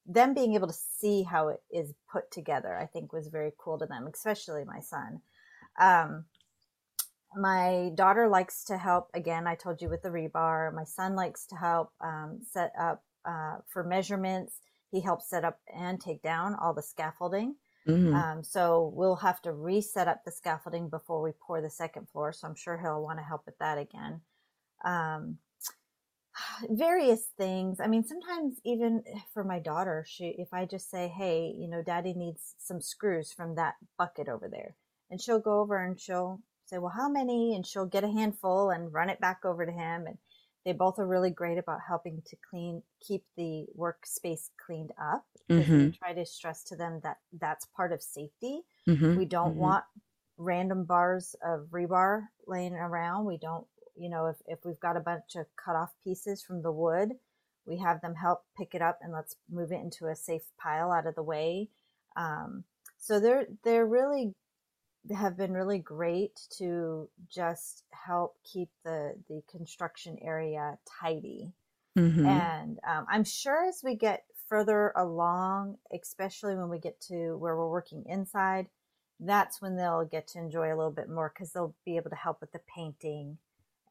[0.08, 3.78] them being able to see how it is put together i think was very cool
[3.80, 5.22] to them especially my son
[5.80, 6.26] um,
[7.38, 11.46] my daughter likes to help again i told you with the rebar my son likes
[11.48, 14.60] to help um, set up uh, for measurements
[14.92, 17.56] he helps set up and take down all the scaffolding
[17.88, 18.14] Mhm.
[18.16, 22.34] um, so we'll have to reset up the scaffolding before we pour the second floor.
[22.34, 24.22] So I'm sure he'll want to help with that again.
[24.84, 25.40] Um,
[26.70, 27.80] various things.
[27.80, 31.82] I mean, sometimes even for my daughter, she, if I just say, Hey, you know,
[31.82, 34.76] daddy needs some screws from that bucket over there.
[35.10, 37.56] And she'll go over and she'll say, well, how many?
[37.56, 40.08] And she'll get a handful and run it back over to him.
[40.08, 40.18] And
[40.66, 45.26] they both are really great about helping to clean, keep the workspace cleaned up.
[45.50, 45.96] Mhm.
[46.00, 48.64] try to stress to them that that's part of safety.
[48.88, 49.16] Mhm.
[49.18, 49.58] We don't Mhm.
[49.58, 49.86] want
[50.38, 53.26] random bars of rebar laying around.
[53.26, 56.62] We don't, you know, if, if we've got a bunch of cut off pieces from
[56.62, 57.14] the wood,
[57.66, 60.92] we have them help pick it up and let's move it into a safe pile
[60.92, 61.70] out of the way.
[62.16, 62.64] Um,
[62.98, 64.34] so they're they're really
[65.16, 71.52] have been really great to just help keep the the construction area tidy.
[71.98, 72.26] Mhm.
[72.26, 77.56] And um, I'm sure as we get further along, especially when we get to where
[77.56, 78.68] we're working inside,
[79.20, 82.16] that's when they'll get to enjoy a little bit more because they'll be able to
[82.16, 83.38] help with the painting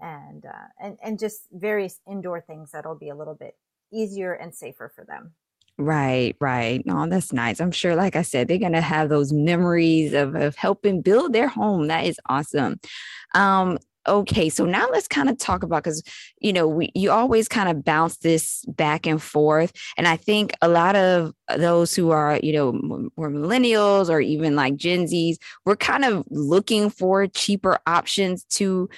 [0.00, 3.57] and uh, and and just various indoor things that'll be a little bit
[3.92, 5.33] easier and safer for them.
[5.76, 6.85] Right, right.
[6.87, 7.61] No, that's nice.
[7.61, 11.48] I'm sure, like I said, they're gonna have those memories of, of helping build their
[11.48, 11.88] home.
[11.88, 12.78] That is awesome.
[13.35, 16.02] Um, okay, so now let's kind of talk about because
[16.38, 20.52] you know we you always kind of bounce this back and forth, and I think
[20.62, 25.37] a lot of those who are you know were millennials or even like Gen Zs,
[25.64, 28.88] we're kind of looking for cheaper options to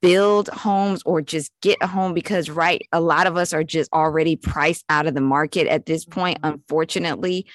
[0.00, 3.92] build homes or just get a home because right a lot of us are just
[3.92, 6.54] already priced out of the market at this point Mhm.
[6.54, 7.46] unfortunately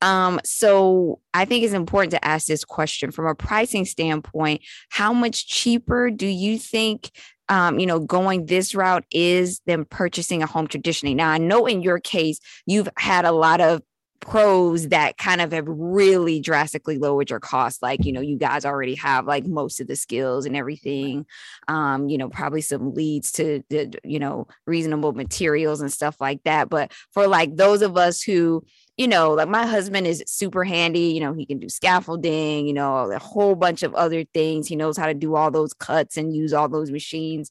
[0.00, 4.60] um so i think it's important to ask this question from a pricing standpoint
[4.90, 7.10] how much cheaper do you think
[7.48, 11.14] um, you know, going this route is than purchasing a home traditionally.
[11.14, 13.82] Now, I know in your case, you've had a lot of
[14.24, 18.64] pros that kind of have really drastically lowered your costs like you know you guys
[18.64, 21.26] already have like most of the skills and everything
[21.68, 26.42] um you know probably some leads to the you know reasonable materials and stuff like
[26.44, 26.68] that.
[26.68, 28.64] But for like those of us who
[28.96, 32.72] you know like my husband is super handy you know he can do scaffolding you
[32.72, 34.68] know a whole bunch of other things.
[34.68, 37.50] He knows how to do all those cuts and use all those machines.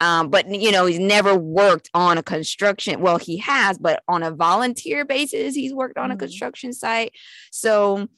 [0.00, 4.22] Um, but you know he's never worked on a construction well he has but on
[4.22, 6.18] a volunteer basis he's worked on a Mhm.
[6.18, 7.12] construction site.
[7.52, 8.08] So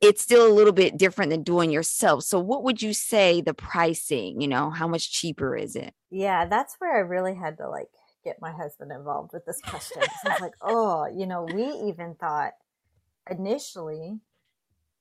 [0.00, 2.24] it's still a little bit different than doing yourself.
[2.24, 5.94] So what would you say the pricing you know how much cheaper is it?
[6.10, 7.88] Yeah, that's where I really had to like
[8.24, 10.00] get my husband involved with this question.
[10.02, 12.52] 'Cause I was like, oh, you know, we even thought
[13.30, 14.20] initially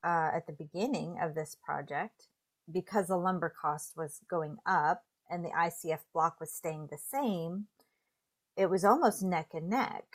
[0.04, 2.28] uh, at the beginning of this project,
[2.72, 7.68] because the lumber cost was going up and the ICF block was staying the same,
[8.56, 10.06] it was almost neck and neck.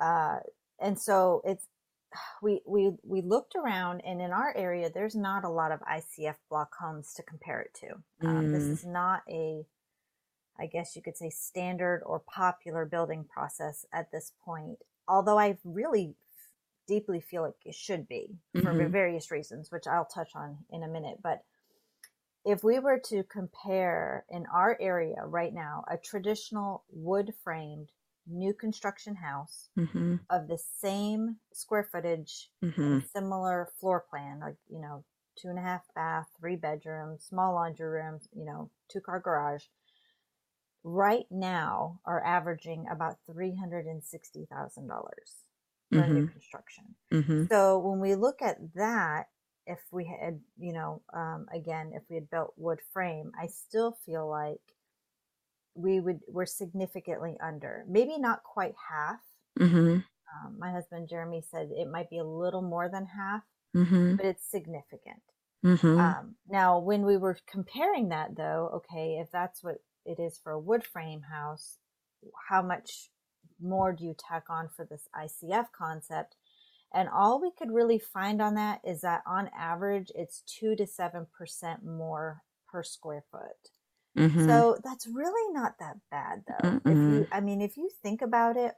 [0.00, 0.40] Uh,
[0.78, 1.66] and so it's
[2.42, 6.36] we we we looked around and in our area there's not a lot of ICF
[6.50, 7.88] block homes to compare it to.
[8.26, 8.72] Um, this Mm.
[8.72, 9.64] is not a
[10.58, 14.78] I guess you could say standard or popular building process at this point.
[15.10, 16.14] although I really
[16.86, 18.90] deeply feel like it should be for Mhm.
[18.90, 21.22] various reasons, which I'll touch on in a minute.
[21.22, 21.44] But
[22.44, 27.92] if we were to compare in our area right now a traditional wood framed
[28.26, 30.16] new construction house Mm-hmm.
[30.30, 32.82] of the same square footage Mm-hmm.
[32.82, 35.04] and similar floor plan, like, you know,
[35.36, 39.66] two and a half bath, three bedrooms, small laundry room, you know, two car garage,
[40.84, 44.00] right now are averaging about $360,000
[45.90, 46.84] for a new construction.
[47.12, 47.44] Mm-hmm.
[47.46, 49.24] So when we look at that,
[49.66, 53.96] if we had, you know, um, again, if we had built wood frame, I still
[54.06, 54.60] feel like
[55.74, 59.20] we would, we're significantly under, maybe not quite half.
[59.58, 59.98] Mm-hmm.
[59.98, 63.42] Um, my husband Jeremy said it might be a little more than half,
[63.76, 64.16] Mm-hmm.
[64.16, 65.22] but it's significant.
[65.64, 65.98] Mm-hmm.
[65.98, 69.76] Um, now, when we were comparing that, though, okay, if that's what
[70.08, 71.76] it is for a wood frame house,
[72.48, 73.10] how much
[73.60, 76.36] more do you tack on for this ICF concept?
[76.92, 80.86] And all we could really find on that is that on average, it's two to
[80.86, 83.70] seven percent more per square foot.
[84.16, 84.48] Mm-hmm.
[84.48, 86.80] So that's really not that bad, though.
[86.84, 88.74] If you, I mean, if you think about it,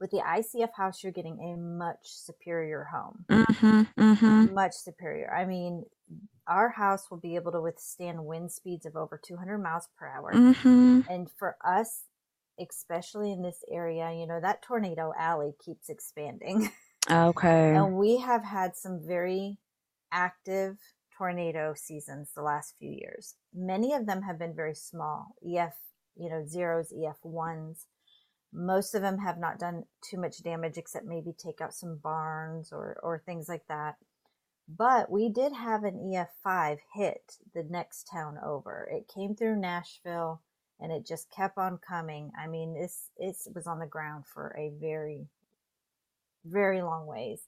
[0.00, 3.82] with the ICF house, you're getting a much superior home Mm-hmm.
[4.00, 4.54] Mm-hmm.
[4.54, 5.32] much superior.
[5.32, 5.84] I mean,
[6.48, 10.32] our house will be able to withstand wind speeds of over 200 miles per hour.
[10.32, 11.00] Mm-hmm.
[11.08, 12.04] And for us,
[12.58, 16.70] especially in this area, you know, that tornado alley keeps expanding.
[17.10, 17.74] Okay.
[17.74, 19.58] and we have had some very
[20.12, 20.76] active
[21.16, 23.34] tornado seasons the last few years.
[23.54, 25.74] Many of them have been very small, EF,
[26.14, 27.86] you know, zeros, EF ones.
[28.52, 32.72] Most of them have not done too much damage except maybe take out some barns
[32.72, 33.96] or, or things like that.
[34.68, 38.88] But we did have an EF5 hit the next town over.
[38.90, 40.42] It came through Nashville
[40.80, 42.32] and it just kept on coming.
[42.38, 45.26] I mean, this it was on the ground for a very,
[46.44, 47.42] very long ways.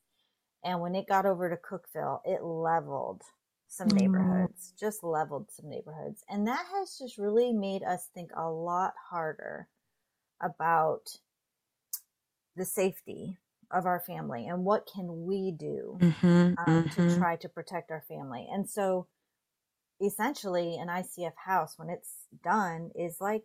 [0.64, 3.22] And when it got over to Cookeville, it leveled
[3.68, 3.94] some Mm.
[3.94, 6.24] neighborhoods, just leveled some neighborhoods.
[6.28, 9.68] And that has just really made us think a lot harder
[10.42, 11.18] about
[12.56, 13.38] the safety
[13.70, 16.54] of our family and what can we do Mm-hmm.
[16.58, 17.18] um, to Mm-hmm.
[17.18, 18.48] try to protect our family.
[18.52, 19.08] And so
[20.02, 23.44] essentially an ICF house when it's done is like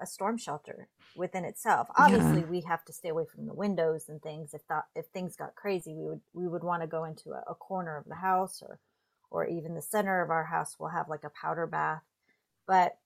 [0.00, 1.88] a storm shelter within itself.
[1.98, 2.04] Yeah.
[2.06, 4.54] Obviously we have to stay away from the windows and things.
[4.54, 7.42] If that, if things got crazy, we would, we would want to go into a,
[7.50, 8.80] a corner of the house or,
[9.30, 12.02] or even the center of our house will have like a powder bath,
[12.66, 12.98] but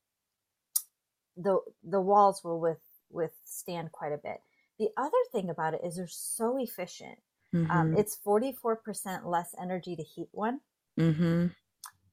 [1.36, 2.78] the, the walls will with,
[3.12, 4.40] withstand quite a bit.
[4.78, 7.18] The other thing about it is they're so efficient.
[7.54, 7.96] Um, Mm-hmm.
[7.98, 10.60] it's 44% less energy to heat one
[10.98, 11.48] Mm-hmm.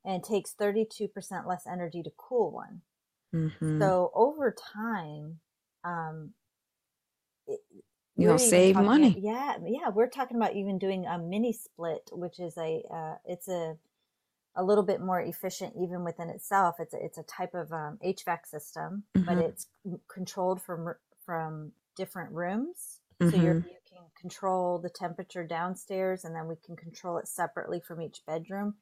[0.05, 2.81] and takes 32% less energy to cool one.
[3.33, 3.79] Mm-hmm.
[3.79, 5.39] So over time,
[5.85, 6.31] um,
[7.47, 7.59] it,
[8.17, 9.19] You'll save talking- money.
[9.21, 13.47] Yeah, yeah, we're talking about even doing a mini split, which is a uh, it's
[13.47, 13.77] a
[14.59, 16.75] a little bit more efficient even within itself.
[16.79, 19.45] It's a, it's a type of um, HVAC system, but Mhm.
[19.45, 19.67] it's
[20.13, 20.93] controlled from
[21.25, 22.99] from different rooms.
[23.23, 23.65] So you're, Mhm.
[23.65, 28.25] you can control the temperature downstairs, and then we can control it separately from each
[28.27, 28.75] bedroom.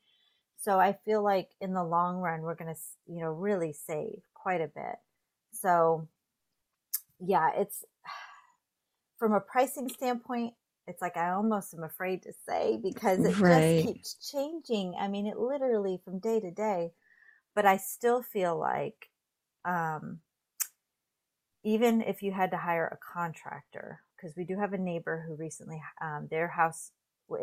[0.57, 4.23] So I feel like in the long run, we're going to, you know, really save
[4.33, 4.95] quite a bit.
[5.51, 6.07] So
[7.19, 7.85] yeah, it's
[9.17, 10.53] from a pricing standpoint,
[10.87, 13.47] it's like I almost am afraid to say because it Right.
[13.47, 14.95] just keeps changing.
[14.99, 16.91] I mean, it literally from day to day,
[17.55, 19.09] but I still feel like,
[19.65, 20.21] um,
[21.63, 25.35] even if you had to hire a contractor, because we do have a neighbor who
[25.35, 26.91] recently, um, their house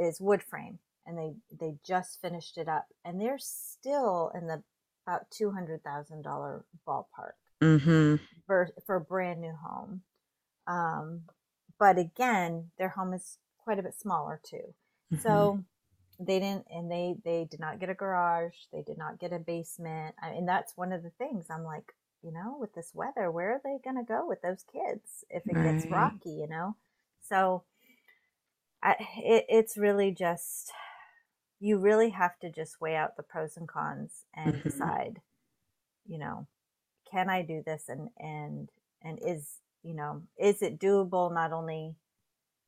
[0.01, 4.63] is wood frame and they, they just finished it up and they're still in the
[5.07, 8.17] about $200,000 ballpark Mm-hmm.
[8.47, 10.03] for, for a brand new home.
[10.67, 11.23] Um,
[11.79, 14.75] but again, their home is quite a bit smaller too.
[15.13, 15.19] Mm-hmm.
[15.19, 15.65] So
[16.19, 18.55] they didn't, and they, they did not get a garage.
[18.73, 20.15] They did not get a basement.
[20.23, 23.53] I, and that's one of the things I'm like, you know, with this weather, where
[23.53, 26.77] are they going to go with those kids if it gets rocky, you know?
[27.21, 27.65] So
[28.83, 30.73] I, it, it's really just,
[31.61, 34.63] you really have to just weigh out the pros and cons and Mhm.
[34.63, 35.21] decide,
[36.07, 36.47] you know,
[37.11, 37.89] can I do this?
[37.89, 38.71] And, and,
[39.03, 41.95] and is, you know, is it doable not only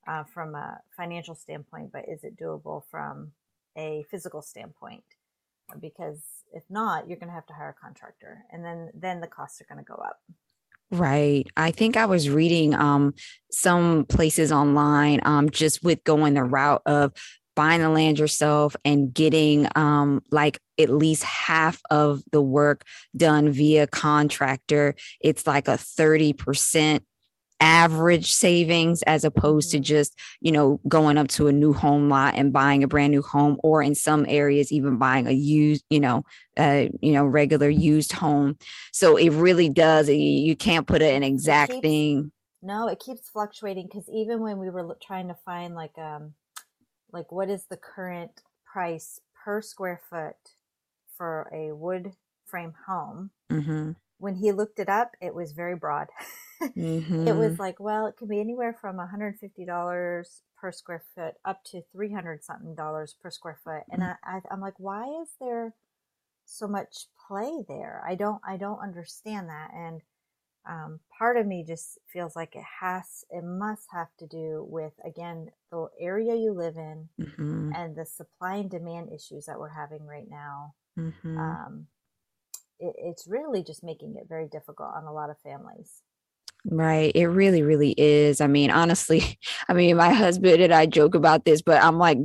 [0.07, 3.33] uh, from a financial standpoint, but is it doable from
[3.76, 5.05] a physical standpoint?
[5.81, 6.20] Because
[6.52, 9.61] if not, you're going to have to hire a contractor, and then then the costs
[9.61, 10.20] are going to go up.
[10.93, 11.49] Right.
[11.57, 13.14] I think I was reading um
[13.51, 17.12] some places online um just with going the route of
[17.57, 22.85] buying the land yourself and getting um like at least half of the work
[23.16, 24.95] done via contractor.
[25.20, 27.01] It's like a 30%
[27.61, 29.85] average savings as opposed to mm-hmm.
[29.85, 33.22] just, you know, going up to a new home lot and buying a brand new
[33.22, 36.24] home or in some areas even buying a used, you know,
[36.57, 38.59] uh, you know, regular used home.
[38.93, 42.33] So it really does you can't put an exact keeps, thing.
[42.62, 46.35] No, it keeps fluctuating cuz even when we were trying to find like um
[47.12, 50.37] like what is the current price per square foot
[51.17, 52.12] for a wood
[52.47, 53.31] frame home.
[53.51, 53.93] Mm-hmm.
[54.19, 56.09] When he looked it up, it was very broad.
[56.62, 57.29] mm-hmm.
[57.29, 60.25] It was like, well, it could be anywhere from $150
[60.57, 63.83] per square foot up to 300 something dollars per square foot.
[63.91, 64.29] And mm-hmm.
[64.29, 65.75] I, I, I'm like, why is there
[66.47, 68.03] so much play there?
[68.09, 69.71] I don't, I don't understand that.
[69.75, 70.01] And
[70.69, 74.93] um, part of me just feels like it has, it must have to do with,
[75.05, 77.73] again, the area you live in mm-hmm.
[77.75, 80.75] and the supply and demand issues that we're having right now.
[80.99, 81.38] Mm-hmm.
[81.38, 81.86] Um,
[82.78, 86.03] it, it's really just making it very difficult on a lot of families.
[86.68, 87.12] Right.
[87.14, 88.40] It really, really is.
[88.40, 89.38] I mean, honestly,
[89.68, 92.18] I mean, my husband and I joke about this, but I'm like,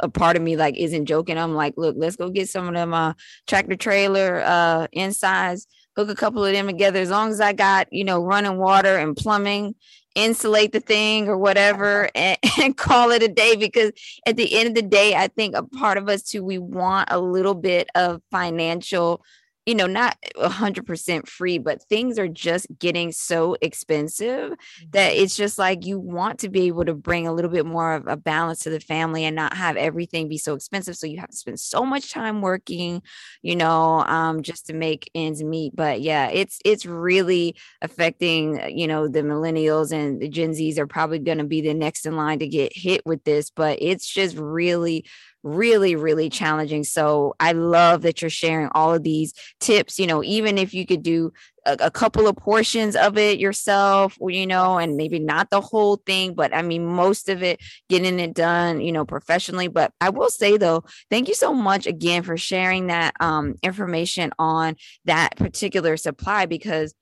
[0.00, 1.38] a part of me like isn't joking.
[1.38, 3.12] I'm like, look, let's go get some of them uh
[3.46, 7.00] tractor trailer uh insides, hook a couple of them together.
[7.00, 9.74] As long as I got, you know, running water and plumbing,
[10.16, 12.10] insulate the thing or whatever uh-huh.
[12.14, 13.92] and, and call it a day because
[14.26, 17.10] at the end of the day, I think a part of us too, we want
[17.12, 19.22] a little bit of financial
[19.66, 24.52] you know, not 100% free, but things are just getting so expensive
[24.90, 25.22] that mm-hmm.
[25.24, 28.06] it's just like you want to be able to bring a little bit more of
[28.06, 30.96] a balance to the family and not have everything be so expensive.
[30.96, 33.02] So you have to spend so much time working,
[33.42, 35.74] you know, um, just to make ends meet.
[35.74, 40.86] But yeah, it's it's really affecting, you know, the millennials and the Gen Zs are
[40.86, 43.50] probably going to be the next in line to get hit with this.
[43.50, 45.06] But it's just really,
[45.46, 46.82] really, really challenging.
[46.82, 50.84] So I love that you're sharing all of these tips, you know, even if you
[50.84, 51.32] could do
[51.64, 55.96] a, a, couple of portions of it yourself, you know, and maybe not the whole
[56.04, 59.68] thing, but I mean, most of it, getting it done, you know, professionally.
[59.68, 64.32] But I will say though, thank you so much again for sharing that um, information
[64.40, 64.74] on
[65.04, 66.92] that particular supply because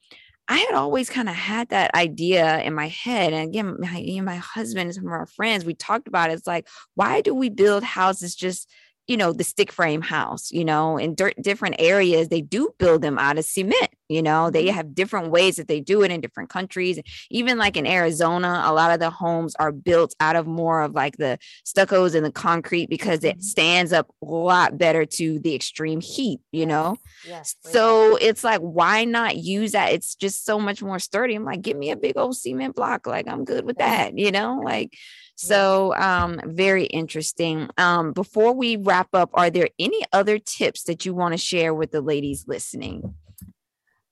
[0.46, 3.32] I had always kind of had that idea in my head.
[3.32, 6.34] And again, my, you my husband and some of our friends, we talked about it.
[6.34, 8.70] It's like, why do we build houses just
[9.06, 13.02] you know, the stick frame house, you know, in dirt, different areas, they do build
[13.02, 14.76] them out of cement, you know, they mm-hmm.
[14.76, 16.98] have different ways that they do it in different countries.
[17.30, 20.94] Even like in Arizona, a lot of the homes are built out of more of
[20.94, 23.42] like the stuccos and the concrete because it mm-hmm.
[23.42, 26.96] stands up a lot better to the extreme heat, you know?
[27.26, 29.92] Yes, so it's like, why not use that?
[29.92, 31.34] It's just so much more sturdy.
[31.34, 33.06] I'm like, give me a big old cement block.
[33.06, 34.60] Like, I'm good with that, you know?
[34.64, 34.94] Like,
[35.34, 37.68] so um, very interesting.
[37.76, 41.74] Um, before we wrap up, are there any other tips that you want to share
[41.74, 43.14] with the ladies listening?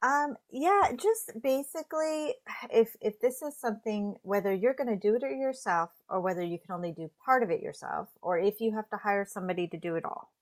[0.03, 2.35] Um, yeah, just basically,
[2.71, 6.59] if if this is something, whether you're going to do it yourself, or whether you
[6.59, 9.77] can only do part of it yourself, or if you have to hire somebody to
[9.77, 10.33] do it all,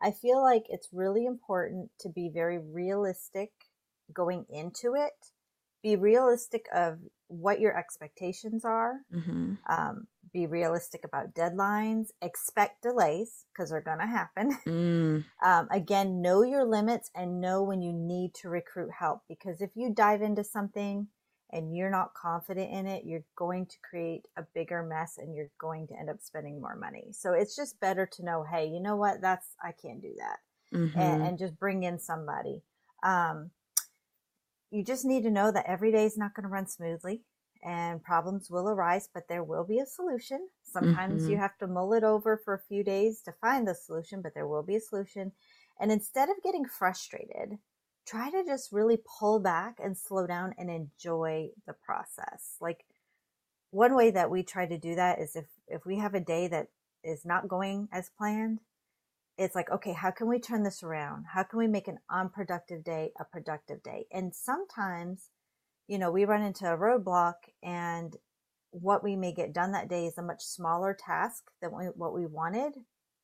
[0.00, 3.50] I feel like it's really important to be very realistic
[4.14, 5.12] going into it.
[5.82, 9.00] Be realistic of what your expectations are.
[9.14, 9.54] Mm-hmm.
[9.68, 14.58] Um, be realistic about deadlines, expect delays because they're going to happen.
[14.72, 15.24] Mm.
[15.44, 19.70] Um, again, know your limits and know when you need to recruit help because if
[19.74, 21.08] you dive into something
[21.50, 25.50] and you're not confident in it, you're going to create a bigger mess and you're
[25.58, 27.08] going to end up spending more money.
[27.12, 29.20] So it's just better to know, hey, you know what?
[29.20, 30.76] That's, I can't do that.
[30.76, 30.98] Mm-hmm.
[30.98, 32.62] And, and, just bring in somebody.
[33.02, 33.50] Um,
[34.70, 37.22] you just need to know that every day is not going to run smoothly
[37.62, 40.48] and problems will arise, but there will be a solution.
[40.64, 41.30] Sometimes mm-hmm.
[41.30, 44.34] you have to mull it over for a few days to find the solution, but
[44.34, 45.32] there will be a solution.
[45.80, 47.58] And instead of getting frustrated,
[48.06, 52.56] try to just really pull back and slow down and enjoy the process.
[52.60, 52.84] Like
[53.70, 56.48] one way that we try to do that is if, if we have a day
[56.48, 56.68] that
[57.04, 58.60] is not going as planned,
[59.38, 61.24] it's like, okay, how can we turn this around?
[61.32, 64.06] How can we make an unproductive day a productive day?
[64.12, 65.30] And sometimes
[65.88, 68.16] you know, we run into a roadblock and
[68.70, 72.26] what we may get done that day is a much smaller task than what we
[72.26, 72.72] wanted,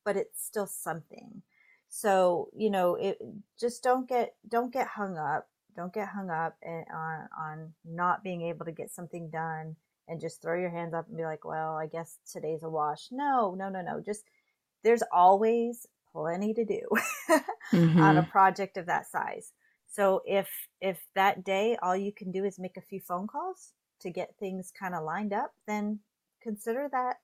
[0.04, 1.42] but it's still something.
[1.88, 3.18] So, you know, it
[3.59, 5.48] just don't get, don't get hung up.
[5.74, 9.76] Don't get hung up on, on not being able to get something done
[10.09, 13.09] and just throw your hands up and be like, well, I guess today's a wash.
[13.11, 14.00] No, no, no, no.
[14.04, 14.24] Just
[14.82, 16.80] there's always plenty to do
[17.72, 18.00] mm-hmm.
[18.00, 18.30] on a mm-hmm.
[18.30, 19.52] project of that size.
[19.91, 20.49] So if
[20.80, 24.36] if that day all you can do is make a few phone calls to get
[24.39, 26.01] things kind of lined up, then
[26.43, 27.16] consider that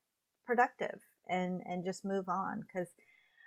[0.46, 2.88] productive and and just move on because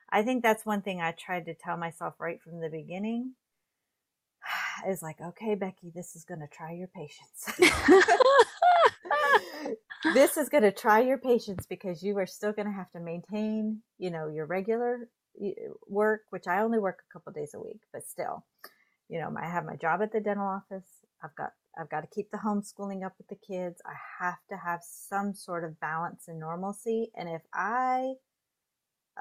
[0.10, 3.34] I think that's one thing I tried to tell myself right from the beginning.
[4.88, 7.52] is like, okay, Becky, this is going to try your patience.
[10.14, 13.00] this is going to try your patience because you are still going to have to
[13.00, 15.10] maintain, you know, your regular
[15.88, 18.46] work, which I only work a couple days a week, but still,
[19.10, 20.88] you know, I have my job at the dental office.
[21.24, 23.82] I've got I've got to keep the homeschooling up with the kids.
[23.86, 27.12] I have to have some sort of balance and normalcy.
[27.16, 28.14] And if I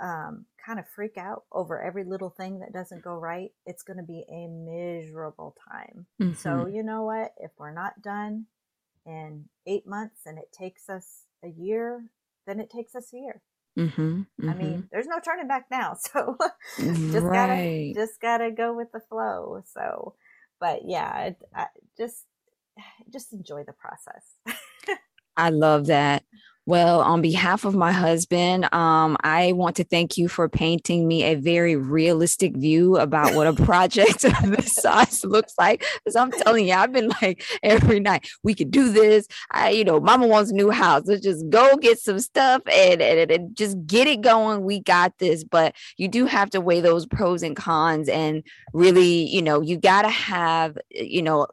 [0.01, 3.99] um, kind of freak out over every little thing that doesn't go right, it's going
[3.99, 6.07] to be a miserable time.
[6.20, 6.34] Mm-hmm.
[6.34, 7.32] So, you know what?
[7.39, 8.47] If we're not done
[9.05, 12.05] in eight months and it takes us a year,
[12.47, 13.43] then it takes us a year.
[13.77, 14.49] Mm-hmm, mm-hmm.
[14.49, 14.81] I mean, mm-hmm.
[14.91, 15.97] there's no turning back now.
[16.12, 16.37] So
[16.79, 17.93] just right.
[17.95, 19.62] gotta, just gotta go with the flow.
[19.72, 20.14] So,
[20.61, 21.66] but yeah, I,
[21.97, 22.24] just,
[23.12, 24.24] just enjoy the process.
[25.37, 26.24] I love that.
[26.68, 31.22] Well, on behalf of my husband, um, I want to thank you for painting me
[31.22, 35.84] a very realistic view about what a project of this size looks like.
[35.94, 39.28] Because I'm telling you, I've been like every night, we could do this.
[39.52, 41.04] I, you know, mama wants a new house.
[41.06, 44.64] Let's just go get some stuff and, and, and just get it going.
[44.64, 45.44] We got this.
[45.44, 48.42] But you do have to weigh those pros and cons and
[48.72, 51.46] really, you know, you got to have, you know,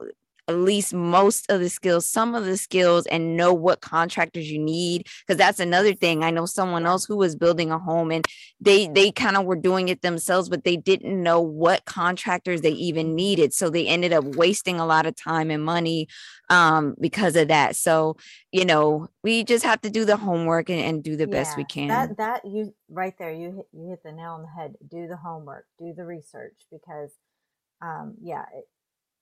[0.47, 4.59] at least most of the skills, some of the skills, and know what contractors you
[4.59, 5.07] need.
[5.25, 6.23] Because that's another thing.
[6.23, 8.25] I know someone else who was building a home and
[8.59, 12.71] they they kind of were doing it themselves, but they didn't know what contractors they
[12.71, 13.53] even needed.
[13.53, 16.07] So they ended up wasting a lot of time and money
[16.49, 17.75] um, because of that.
[17.75, 18.17] So
[18.51, 21.57] you know, we just have to do the homework and, and do the yeah, best
[21.57, 21.87] we can.
[21.87, 24.75] That that you right there, you hit, you hit the nail on the head.
[24.89, 27.11] Do the homework, do the research, because
[27.81, 28.65] um, yeah, it,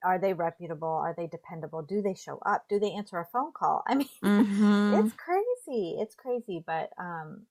[0.04, 0.88] are they reputable?
[0.88, 1.82] Are they dependable?
[1.82, 2.66] Do they show up?
[2.70, 3.84] Do they answer a phone call?
[3.88, 4.94] I mean, mm-hmm.
[4.96, 5.98] it's crazy.
[6.00, 7.44] It's crazy, but um,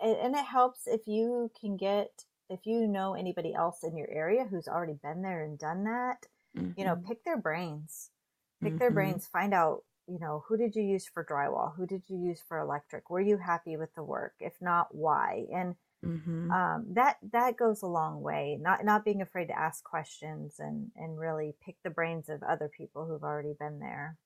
[0.00, 4.44] and it helps if you can get if you know anybody else in your area
[4.48, 6.26] who's already been there and done that.
[6.56, 6.78] Mm-hmm.
[6.78, 7.08] You know, mm-hmm.
[7.08, 8.10] pick their brains,
[8.62, 8.78] pick mm-hmm.
[8.78, 9.82] their brains, find out.
[10.08, 11.74] You know, who did you use for drywall?
[11.74, 13.10] Who did you use for electric?
[13.10, 14.34] Were you happy with the work?
[14.38, 15.46] If not, why?
[15.52, 15.74] And
[16.04, 16.50] Mm-hmm.
[16.50, 18.58] Um, that that goes a long way.
[18.60, 22.70] Not not being afraid to ask questions and and really pick the brains of other
[22.76, 24.16] people who've already been there.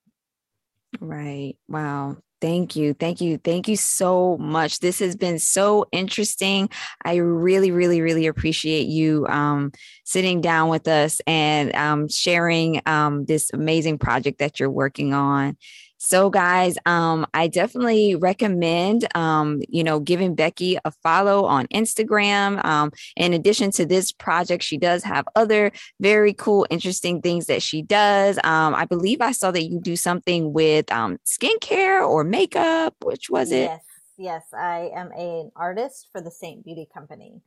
[1.01, 1.57] Right.
[1.69, 2.19] Wow.
[2.41, 2.95] Thank you.
[2.95, 3.39] Thank you.
[3.39, 4.81] Thank you so much.
[4.81, 6.71] This has been so interesting.
[7.05, 9.73] I really, really, really appreciate you um,
[10.05, 15.59] sitting down with us and um, sharing um, this amazing project that you're working on.
[16.03, 22.65] So, guys, um, I definitely recommend, um, you know, giving Becky a follow on Instagram.
[22.65, 27.63] Um, in addition to this project, she does have other very cool, interesting things that
[27.63, 28.39] she does.
[28.45, 32.95] Um, I believe I saw that you do something with um, skincare or makeup.
[33.03, 33.65] Which was it?
[33.65, 33.85] Yes,
[34.17, 37.43] yes, I am an artist for the Seint Beauty Company.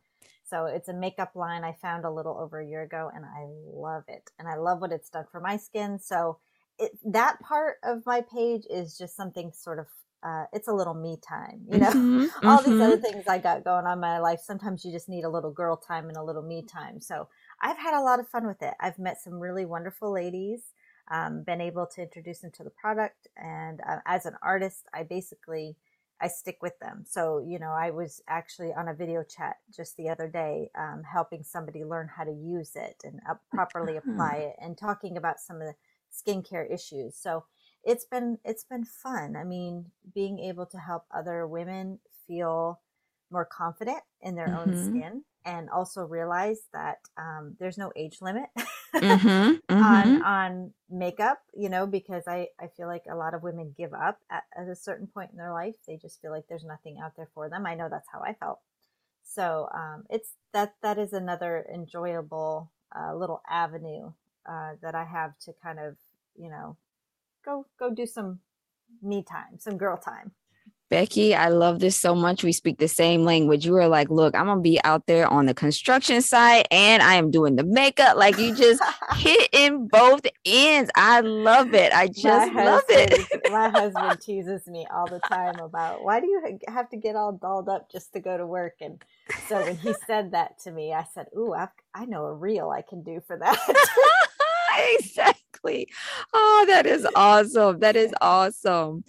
[0.46, 3.48] So it's a makeup line I found a little over a year ago, and I
[3.66, 5.98] love it, and I love what it's done for my skin.
[5.98, 6.38] So
[6.80, 9.88] it, that part of my page is just something sort of
[10.24, 11.90] uh, it's a little me time, you know.
[11.90, 12.72] Mm-hmm, All mm-hmm.
[12.72, 14.40] these other things I got going on in my life.
[14.42, 17.02] Sometimes you just need a little girl time and a little me time.
[17.02, 17.28] So
[17.62, 18.74] I've had a lot of fun with it.
[18.80, 20.62] I've met some really wonderful ladies,
[21.12, 25.04] um, been able to introduce them to the product, and uh, as an artist, I
[25.04, 25.76] basically
[26.22, 27.04] I stick with them.
[27.06, 31.04] So you know, I was actually on a video chat just the other day, um,
[31.04, 35.42] helping somebody learn how to use it and uh, properly apply it, and talking about
[35.42, 35.76] some of the
[36.14, 37.16] skincare issues.
[37.18, 37.46] So
[37.84, 39.36] it's been it's been fun.
[39.36, 42.80] I mean, being able to help other women feel
[43.32, 44.70] more confident in their mm-hmm.
[44.70, 48.46] own skin and also realize that um, there's no age limit
[48.96, 49.54] mm-hmm.
[49.74, 49.84] Mm-hmm.
[49.84, 53.94] on on makeup you know because i i feel like a lot of women give
[53.94, 57.00] up at, at, a certain point in their life they just feel like there's nothing
[57.04, 58.60] out there for them i know that's how i felt
[59.24, 64.12] so um, it's that that is another enjoyable uh, little avenue
[64.50, 65.96] uh, that I have to kind of,
[66.36, 66.78] you know,
[67.46, 68.40] go go do some
[69.02, 70.32] me time, some girl time.
[70.90, 72.44] Becky, I love this so much.
[72.44, 73.66] We speak the same language.
[73.66, 77.16] You were like, look, I'm gonna be out there on the construction site and I
[77.16, 78.16] am doing the makeup.
[78.16, 78.80] Like you just
[79.16, 80.92] hit in both ends.
[80.94, 81.92] I love it.
[81.94, 83.42] I just my love husband, it.
[83.52, 87.32] my husband teases me all the time about why do you have to get all
[87.32, 88.76] dolled up just to go to work?
[88.80, 89.00] And
[89.50, 92.70] so when he said that to me, I said, Ooh, I, I know a reel
[92.70, 93.58] I can do for that.
[95.00, 95.88] exactly.
[96.34, 97.80] Oh, that is awesome.
[97.80, 99.04] That is awesome.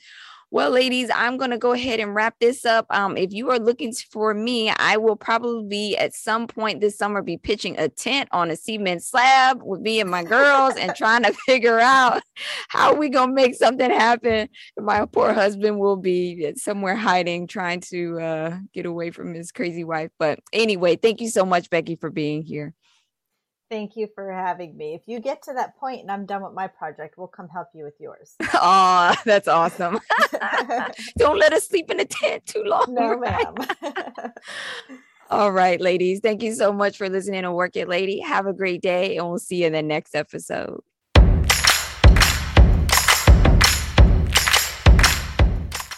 [0.55, 2.87] Well, ladies, I'm going to go ahead and wrap this up.
[2.91, 6.97] Um, if you are looking for me, I will probably be at some point this
[6.97, 10.95] summer be pitching a tent on a cement slab with me and my girls and
[10.95, 12.23] trying to figure out
[12.69, 14.49] how we going to make something happen.
[14.79, 19.83] My poor husband will be somewhere hiding, trying to uh, get away from his crazy
[19.83, 20.12] wife.
[20.21, 22.75] But anyway, thank you so much, Becky, for being here.
[23.75, 24.95] Thank you for having me.
[24.95, 27.66] If you get to that point and I'm done with my project, we'll come help
[27.75, 28.37] you with yours.
[28.55, 29.99] oh, that's awesome.
[31.18, 32.87] Don't let us sleep in a tent too long.
[32.91, 33.57] No, ma'am.
[35.29, 36.20] All right, ladies.
[36.20, 38.20] Thank you so much for listening to Work It Lady.
[38.20, 40.81] Have a great day, and we'll see you in the next episode.